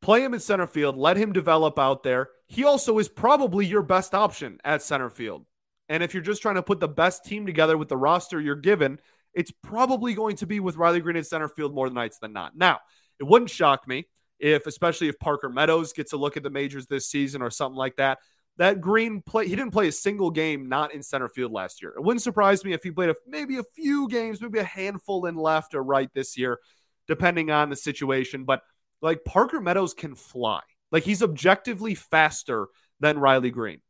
play 0.00 0.22
him 0.22 0.34
in 0.34 0.40
center 0.40 0.66
field, 0.66 0.96
let 0.96 1.16
him 1.16 1.32
develop 1.32 1.78
out 1.78 2.02
there. 2.02 2.30
He 2.46 2.64
also 2.64 2.98
is 2.98 3.08
probably 3.08 3.64
your 3.64 3.82
best 3.82 4.14
option 4.14 4.58
at 4.64 4.82
center 4.82 5.08
field. 5.08 5.46
And 5.88 6.02
if 6.02 6.14
you're 6.14 6.22
just 6.22 6.42
trying 6.42 6.56
to 6.56 6.62
put 6.62 6.80
the 6.80 6.88
best 6.88 7.24
team 7.24 7.46
together 7.46 7.78
with 7.78 7.88
the 7.88 7.96
roster 7.96 8.40
you're 8.40 8.54
given, 8.54 8.98
it's 9.34 9.50
probably 9.62 10.14
going 10.14 10.36
to 10.36 10.46
be 10.46 10.60
with 10.60 10.76
Riley 10.76 11.00
Greene 11.00 11.16
in 11.16 11.24
center 11.24 11.48
field 11.48 11.74
more 11.74 11.88
nights 11.88 12.18
than 12.18 12.32
not. 12.32 12.56
Now, 12.56 12.80
it 13.18 13.24
wouldn't 13.24 13.50
shock 13.50 13.88
me 13.88 14.06
if, 14.38 14.66
especially 14.66 15.08
if 15.08 15.18
Parker 15.18 15.48
Meadows 15.48 15.92
gets 15.92 16.12
a 16.12 16.16
look 16.16 16.36
at 16.36 16.42
the 16.42 16.50
majors 16.50 16.86
this 16.86 17.08
season 17.08 17.40
or 17.40 17.50
something 17.50 17.76
like 17.76 17.96
that, 17.96 18.18
that 18.58 18.80
Greene 18.80 19.22
play 19.22 19.48
he 19.48 19.56
didn't 19.56 19.72
play 19.72 19.88
a 19.88 19.92
single 19.92 20.30
game 20.30 20.68
not 20.68 20.94
in 20.94 21.02
center 21.02 21.28
field 21.28 21.52
last 21.52 21.82
year. 21.82 21.92
It 21.96 22.02
wouldn't 22.02 22.22
surprise 22.22 22.64
me 22.64 22.72
if 22.72 22.82
he 22.82 22.90
played 22.90 23.10
a, 23.10 23.14
maybe 23.26 23.58
a 23.58 23.64
few 23.74 24.08
games, 24.08 24.40
maybe 24.40 24.58
a 24.58 24.64
handful 24.64 25.26
in 25.26 25.36
left 25.36 25.74
or 25.74 25.82
right 25.82 26.10
this 26.14 26.36
year, 26.36 26.58
depending 27.06 27.50
on 27.50 27.70
the 27.70 27.76
situation. 27.76 28.44
But 28.44 28.62
like 29.00 29.24
Parker 29.24 29.60
Meadows 29.60 29.94
can 29.94 30.14
fly. 30.14 30.60
Like 30.90 31.04
he's 31.04 31.22
objectively 31.22 31.94
faster 31.94 32.66
than 33.00 33.18
Riley 33.18 33.50
Greene. 33.50 33.80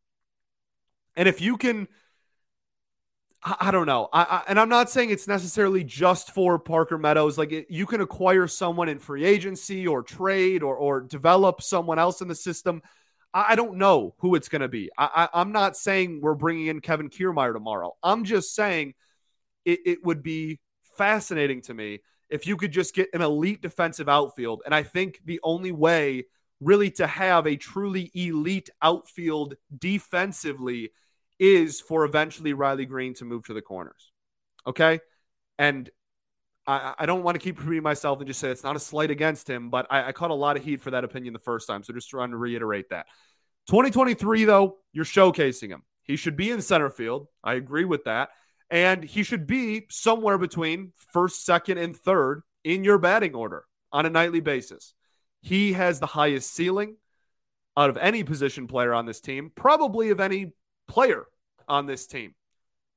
And 1.16 1.28
if 1.28 1.40
you 1.40 1.56
can 1.56 1.88
I, 3.44 3.72
don't 3.72 3.86
know. 3.86 4.08
I, 4.12 4.22
I, 4.22 4.42
and 4.46 4.60
I'm 4.60 4.68
not 4.68 4.88
saying 4.88 5.10
it's 5.10 5.26
necessarily 5.26 5.82
just 5.82 6.30
for 6.30 6.60
Parker 6.60 6.96
Meadows. 6.96 7.36
Like 7.36 7.50
it, 7.50 7.66
you 7.68 7.86
can 7.86 8.00
acquire 8.00 8.46
someone 8.46 8.88
in 8.88 9.00
free 9.00 9.24
agency 9.24 9.84
or 9.86 10.04
trade 10.04 10.62
or 10.62 10.76
or 10.76 11.00
develop 11.00 11.60
someone 11.60 11.98
else 11.98 12.20
in 12.20 12.28
the 12.28 12.36
system 12.36 12.82
I 13.34 13.54
don't 13.54 13.78
know 13.78 14.14
who 14.18 14.34
it's 14.34 14.48
going 14.48 14.60
to 14.60 14.68
be. 14.68 14.90
I, 14.98 15.28
am 15.32 15.52
not 15.52 15.76
saying 15.76 16.20
we're 16.20 16.34
bringing 16.34 16.66
in 16.66 16.80
Kevin 16.80 17.08
Kiermaier 17.08 17.54
tomorrow. 17.54 17.92
I'm 18.02 18.24
just 18.24 18.54
saying 18.54 18.94
it, 19.64 19.80
it 19.86 20.04
would 20.04 20.22
be 20.22 20.60
fascinating 20.98 21.62
to 21.62 21.74
me 21.74 22.00
if 22.28 22.46
you 22.46 22.56
could 22.56 22.72
just 22.72 22.94
get 22.94 23.08
an 23.14 23.22
elite 23.22 23.62
defensive 23.62 24.08
outfield. 24.08 24.62
And 24.66 24.74
I 24.74 24.82
think 24.82 25.20
the 25.24 25.40
only 25.42 25.72
way 25.72 26.26
really 26.60 26.90
to 26.90 27.06
have 27.06 27.46
a 27.46 27.56
truly 27.56 28.10
elite 28.14 28.70
outfield 28.82 29.54
defensively 29.76 30.90
is 31.38 31.80
for 31.80 32.04
eventually 32.04 32.52
Riley 32.52 32.86
Greene 32.86 33.14
to 33.14 33.24
move 33.24 33.44
to 33.46 33.54
the 33.54 33.62
corners. 33.62 34.12
Okay. 34.66 35.00
And 35.58 35.90
I, 36.66 36.94
I 36.98 37.06
don't 37.06 37.22
want 37.22 37.34
to 37.34 37.40
keep 37.40 37.58
repeating 37.58 37.82
myself 37.82 38.18
and 38.18 38.26
just 38.26 38.40
say 38.40 38.50
it's 38.50 38.62
not 38.62 38.76
a 38.76 38.80
slight 38.80 39.10
against 39.10 39.48
him, 39.48 39.70
but 39.70 39.86
I, 39.90 40.08
I 40.08 40.12
caught 40.12 40.30
a 40.30 40.34
lot 40.34 40.56
of 40.56 40.64
heat 40.64 40.80
for 40.80 40.90
that 40.92 41.04
opinion 41.04 41.32
the 41.32 41.38
first 41.38 41.66
time. 41.66 41.82
So 41.82 41.92
just 41.92 42.08
trying 42.08 42.30
to 42.30 42.36
reiterate 42.36 42.90
that. 42.90 43.06
2023, 43.68 44.44
though, 44.44 44.78
you're 44.92 45.04
showcasing 45.04 45.68
him. 45.68 45.82
He 46.02 46.16
should 46.16 46.36
be 46.36 46.50
in 46.50 46.62
center 46.62 46.90
field. 46.90 47.28
I 47.42 47.54
agree 47.54 47.84
with 47.84 48.04
that. 48.04 48.30
And 48.70 49.04
he 49.04 49.22
should 49.22 49.46
be 49.46 49.86
somewhere 49.90 50.38
between 50.38 50.92
first, 51.12 51.44
second, 51.44 51.78
and 51.78 51.96
third 51.96 52.42
in 52.64 52.84
your 52.84 52.98
batting 52.98 53.34
order 53.34 53.64
on 53.92 54.06
a 54.06 54.10
nightly 54.10 54.40
basis. 54.40 54.94
He 55.42 55.74
has 55.74 56.00
the 56.00 56.06
highest 56.06 56.52
ceiling 56.52 56.96
out 57.76 57.90
of 57.90 57.96
any 57.96 58.24
position 58.24 58.66
player 58.66 58.94
on 58.94 59.06
this 59.06 59.20
team, 59.20 59.50
probably 59.54 60.10
of 60.10 60.20
any 60.20 60.52
player 60.88 61.26
on 61.68 61.86
this 61.86 62.06
team. 62.06 62.34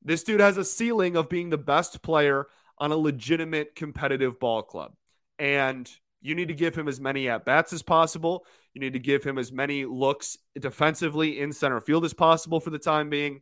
This 0.03 0.23
dude 0.23 0.39
has 0.39 0.57
a 0.57 0.65
ceiling 0.65 1.15
of 1.15 1.29
being 1.29 1.49
the 1.49 1.57
best 1.57 2.01
player 2.01 2.47
on 2.77 2.91
a 2.91 2.97
legitimate 2.97 3.75
competitive 3.75 4.39
ball 4.39 4.61
club. 4.63 4.93
And 5.39 5.89
you 6.21 6.35
need 6.35 6.47
to 6.47 6.53
give 6.53 6.75
him 6.75 6.87
as 6.87 6.99
many 6.99 7.29
at 7.29 7.45
bats 7.45 7.71
as 7.73 7.83
possible. 7.83 8.45
You 8.73 8.81
need 8.81 8.93
to 8.93 8.99
give 8.99 9.23
him 9.23 9.37
as 9.37 9.51
many 9.51 9.85
looks 9.85 10.37
defensively 10.59 11.39
in 11.39 11.51
center 11.53 11.79
field 11.79 12.03
as 12.03 12.13
possible 12.13 12.59
for 12.59 12.71
the 12.71 12.79
time 12.79 13.09
being. 13.09 13.41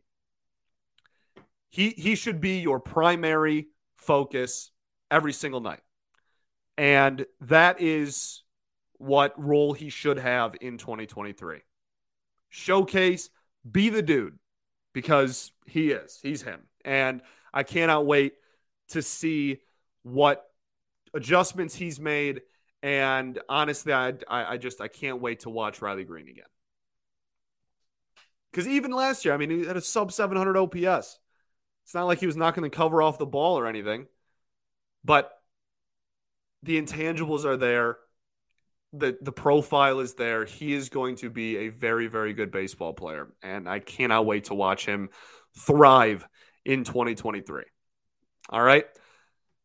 He 1.70 1.90
he 1.90 2.14
should 2.14 2.40
be 2.40 2.60
your 2.60 2.78
primary 2.78 3.68
focus 3.96 4.70
every 5.10 5.32
single 5.32 5.60
night. 5.60 5.80
And 6.76 7.24
that 7.40 7.80
is 7.80 8.42
what 8.98 9.32
role 9.42 9.72
he 9.72 9.88
should 9.88 10.18
have 10.18 10.54
in 10.60 10.78
2023. 10.78 11.60
Showcase, 12.48 13.30
be 13.68 13.88
the 13.88 14.02
dude 14.02 14.38
because 14.92 15.52
he 15.66 15.90
is. 15.90 16.18
He's 16.22 16.42
him. 16.42 16.60
And 16.84 17.22
I 17.52 17.62
cannot 17.62 18.06
wait 18.06 18.34
to 18.88 19.02
see 19.02 19.58
what 20.02 20.44
adjustments 21.14 21.74
he's 21.74 21.98
made. 21.98 22.42
And 22.82 23.40
honestly, 23.48 23.92
I, 23.92 24.14
I, 24.28 24.56
just 24.58 24.80
I 24.80 24.88
can't 24.88 25.20
wait 25.20 25.40
to 25.40 25.50
watch 25.50 25.80
Riley 25.80 26.04
Greene 26.04 26.28
again. 26.28 26.44
Because 28.50 28.68
even 28.68 28.92
last 28.92 29.24
year, 29.24 29.34
I 29.34 29.36
mean, 29.36 29.50
he 29.50 29.64
had 29.64 29.76
a 29.76 29.80
sub 29.80 30.12
700 30.12 30.56
OPS. 30.56 31.18
It's 31.84 31.94
not 31.94 32.04
like 32.04 32.20
he 32.20 32.26
was 32.26 32.36
knocking 32.36 32.62
the 32.62 32.70
cover 32.70 33.02
off 33.02 33.18
the 33.18 33.26
ball 33.26 33.58
or 33.58 33.66
anything, 33.66 34.06
but 35.04 35.30
the 36.62 36.80
intangibles 36.80 37.44
are 37.44 37.56
there. 37.56 37.98
The, 38.92 39.18
the 39.20 39.32
profile 39.32 39.98
is 40.00 40.14
there. 40.14 40.44
He 40.44 40.72
is 40.72 40.88
going 40.88 41.16
to 41.16 41.30
be 41.30 41.56
a 41.56 41.68
very, 41.68 42.06
very 42.06 42.32
good 42.32 42.52
baseball 42.52 42.92
player. 42.92 43.28
And 43.42 43.68
I 43.68 43.80
cannot 43.80 44.24
wait 44.24 44.44
to 44.44 44.54
watch 44.54 44.86
him 44.86 45.10
thrive 45.58 46.26
in 46.64 46.84
2023. 46.84 47.64
All 48.50 48.62
right. 48.62 48.86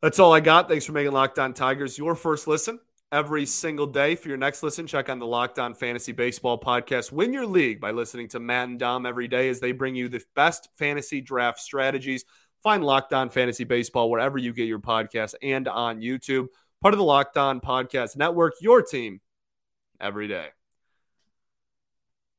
That's 0.02 0.20
all 0.20 0.34
I 0.34 0.40
got. 0.40 0.70
Thanks 0.70 0.86
for 0.86 0.94
making 0.94 1.12
Locked 1.12 1.40
On 1.40 1.54
Tigers 1.54 1.98
your 1.98 2.16
first 2.16 2.48
listen 2.48 2.80
every 3.12 3.46
single 3.46 3.88
day. 3.88 4.16
For 4.16 4.30
your 4.30 4.38
next 4.38 4.64
listen, 4.64 4.88
check 4.88 5.10
on 5.10 5.20
the 5.20 5.26
Locked 5.26 5.60
On 5.60 5.74
Fantasy 5.74 6.14
Baseball 6.14 6.60
podcast. 6.60 7.12
Win 7.12 7.34
your 7.34 7.46
league 7.46 7.82
by 7.82 7.92
listening 7.92 8.30
to 8.30 8.40
Matt 8.40 8.70
and 8.70 8.80
Dom 8.80 9.06
every 9.06 9.28
day 9.28 9.50
as 9.50 9.60
they 9.60 9.74
bring 9.74 9.96
you 9.96 10.08
the 10.08 10.22
best 10.36 10.70
fantasy 10.78 11.20
draft 11.20 11.60
strategies. 11.60 12.24
Find 12.64 12.84
Locked 12.84 13.14
On 13.14 13.30
Fantasy 13.30 13.66
Baseball 13.66 14.10
wherever 14.10 14.38
you 14.38 14.54
get 14.54 14.68
your 14.68 14.80
podcast 14.80 15.36
and 15.42 15.68
on 15.68 16.02
YouTube. 16.02 16.48
part 16.82 16.94
of 16.94 16.98
the 16.98 17.04
Locked 17.04 17.38
On 17.38 17.60
Podcast 17.60 18.16
Network, 18.16 18.54
your 18.62 18.82
team 18.82 19.20
every 20.00 20.28
day. 20.28 20.48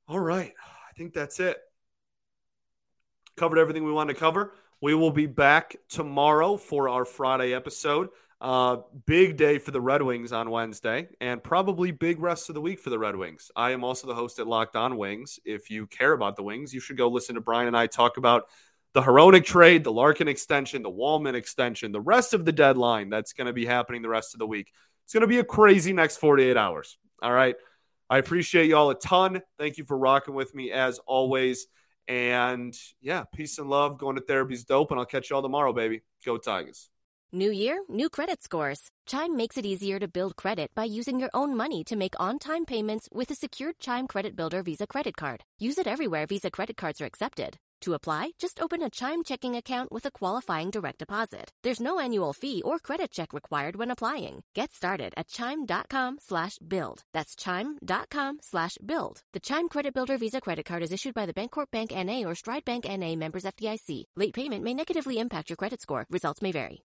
All 0.09 0.19
right. 0.19 0.53
I 0.89 0.93
think 0.97 1.13
that's 1.13 1.41
it. 1.41 1.59
Covered 3.37 3.59
everything 3.59 3.85
we 3.85 3.93
wanted 3.93 4.15
to 4.15 4.21
cover. 4.21 4.53
We 4.83 4.95
will 4.95 5.11
be 5.11 5.27
back 5.27 5.77
tomorrow 5.91 6.57
for 6.57 6.89
our 6.89 7.05
Friday 7.05 7.53
episode. 7.53 8.09
Uh, 8.41 8.79
big 9.05 9.37
day 9.37 9.59
for 9.59 9.73
the 9.73 9.81
Red 9.81 10.01
Wings 10.01 10.33
on 10.33 10.49
Wednesday, 10.49 11.09
and 11.21 11.45
probably 11.45 11.91
big 11.91 12.19
rest 12.19 12.49
of 12.49 12.55
the 12.55 12.63
week 12.63 12.79
for 12.79 12.89
the 12.89 12.99
Red 12.99 13.15
Wings. 13.15 13.51
I 13.55 13.73
am 13.73 13.85
also 13.85 14.07
the 14.07 14.15
host 14.15 14.39
at 14.39 14.47
Locked 14.47 14.77
On 14.77 14.97
Wings. 14.97 15.39
If 15.45 15.69
you 15.69 15.87
care 15.87 16.15
about 16.15 16.37
the 16.37 16.43
Wings, 16.43 16.73
you 16.73 16.81
should 16.81 16.97
go 16.97 17.09
listen 17.09 17.35
to 17.35 17.43
Brian 17.43 17.67
and 17.67 17.77
I 17.77 17.89
talk 17.89 18.17
about 18.17 18.45
the 18.95 19.03
Hronek 19.03 19.45
trade, 19.45 19.85
the 19.85 19.93
Larkin 19.93 20.29
extension, 20.29 20.83
the 20.83 20.91
Walman 20.91 21.35
extension, 21.35 21.93
the 21.93 22.01
rest 22.01 22.33
of 22.33 22.47
the 22.47 22.53
deadline 22.53 23.11
that's 23.11 23.35
going 23.35 23.49
to 23.49 23.53
be 23.53 23.67
happening 23.67 24.01
the 24.01 24.09
rest 24.09 24.35
of 24.35 24.39
the 24.39 24.47
week. 24.47 24.73
It's 25.05 25.13
going 25.13 25.21
to 25.21 25.27
be 25.27 25.41
a 25.41 25.45
crazy 25.45 25.93
next 25.93 26.17
48 26.17 26.57
hours. 26.57 26.97
All 27.21 27.33
right. 27.33 27.55
I 28.09 28.17
appreciate 28.17 28.71
y'all 28.71 28.89
a 28.89 28.99
ton. 28.99 29.43
Thank 29.59 29.77
you 29.77 29.85
for 29.85 29.99
rocking 29.99 30.33
with 30.33 30.55
me 30.55 30.73
as 30.73 30.99
always. 31.01 31.67
And 32.11 32.77
yeah, 33.01 33.23
peace 33.33 33.59
and 33.59 33.71
love. 33.71 33.97
Going 33.97 34.17
to 34.17 34.23
therapy's 34.23 34.65
dope. 34.65 34.91
And 34.91 34.99
I'll 34.99 35.07
catch 35.07 35.31
y'all 35.31 35.43
tomorrow, 35.43 35.73
baby. 35.73 36.01
Go 36.27 36.39
Tigers. 36.39 36.91
New 37.33 37.53
year, 37.53 37.85
new 37.89 38.11
credit 38.11 38.43
scores. 38.43 38.91
Chime 39.07 39.37
makes 39.37 39.57
it 39.57 39.65
easier 39.65 40.01
to 40.01 40.09
build 40.09 40.35
credit 40.35 40.73
by 40.75 40.83
using 40.83 41.21
your 41.21 41.31
own 41.33 41.57
money 41.57 41.85
to 41.85 41.95
make 41.95 42.19
on 42.19 42.41
time 42.41 42.65
payments 42.65 43.09
with 43.13 43.31
a 43.31 43.37
secured 43.37 43.79
Chime 43.79 44.09
Credit 44.09 44.35
Builder 44.35 44.65
Visa 44.65 44.89
credit 44.89 45.17
card. 45.17 45.45
Use 45.61 45.79
it 45.79 45.87
everywhere 45.87 46.27
Visa 46.27 46.51
credit 46.51 46.77
cards 46.77 47.01
are 47.01 47.07
accepted. 47.07 47.57
To 47.83 47.95
apply, 47.95 48.33
just 48.39 48.61
open 48.61 48.83
a 48.83 48.91
Chime 48.91 49.25
checking 49.25 49.57
account 49.57 49.91
with 49.91 50.05
a 50.05 50.11
qualifying 50.11 50.71
direct 50.71 50.99
deposit. 50.99 51.51
There's 51.63 51.81
no 51.81 51.99
annual 51.99 52.35
fee 52.35 52.61
or 52.63 52.79
credit 52.79 53.11
check 53.11 53.33
required 53.33 53.77
when 53.77 53.91
applying. 53.91 54.43
Get 54.55 54.75
started 54.75 55.15
at 55.17 55.29
chime.com 55.29 56.19
slash 56.21 56.59
build. 56.59 57.05
That's 57.15 57.35
chime.com 57.35 58.41
slash 58.43 58.77
build. 58.85 59.23
The 59.33 59.41
Chime 59.41 59.69
Credit 59.69 59.95
Builder 59.95 60.19
Visa 60.19 60.41
credit 60.43 60.67
card 60.67 60.83
is 60.83 60.93
issued 60.93 61.15
by 61.15 61.25
the 61.25 61.35
Bancorp 61.35 61.71
Bank 61.71 61.91
NA 61.93 62.29
or 62.29 62.35
Stride 62.35 62.67
Bank 62.67 62.85
NA 62.85 63.15
members 63.15 63.45
FDIC. 63.45 64.05
Late 64.15 64.35
payment 64.35 64.63
may 64.63 64.75
negatively 64.75 65.19
impact 65.19 65.49
your 65.49 65.57
credit 65.57 65.81
score. 65.81 66.05
Results 66.11 66.43
may 66.43 66.53
vary. 66.53 66.83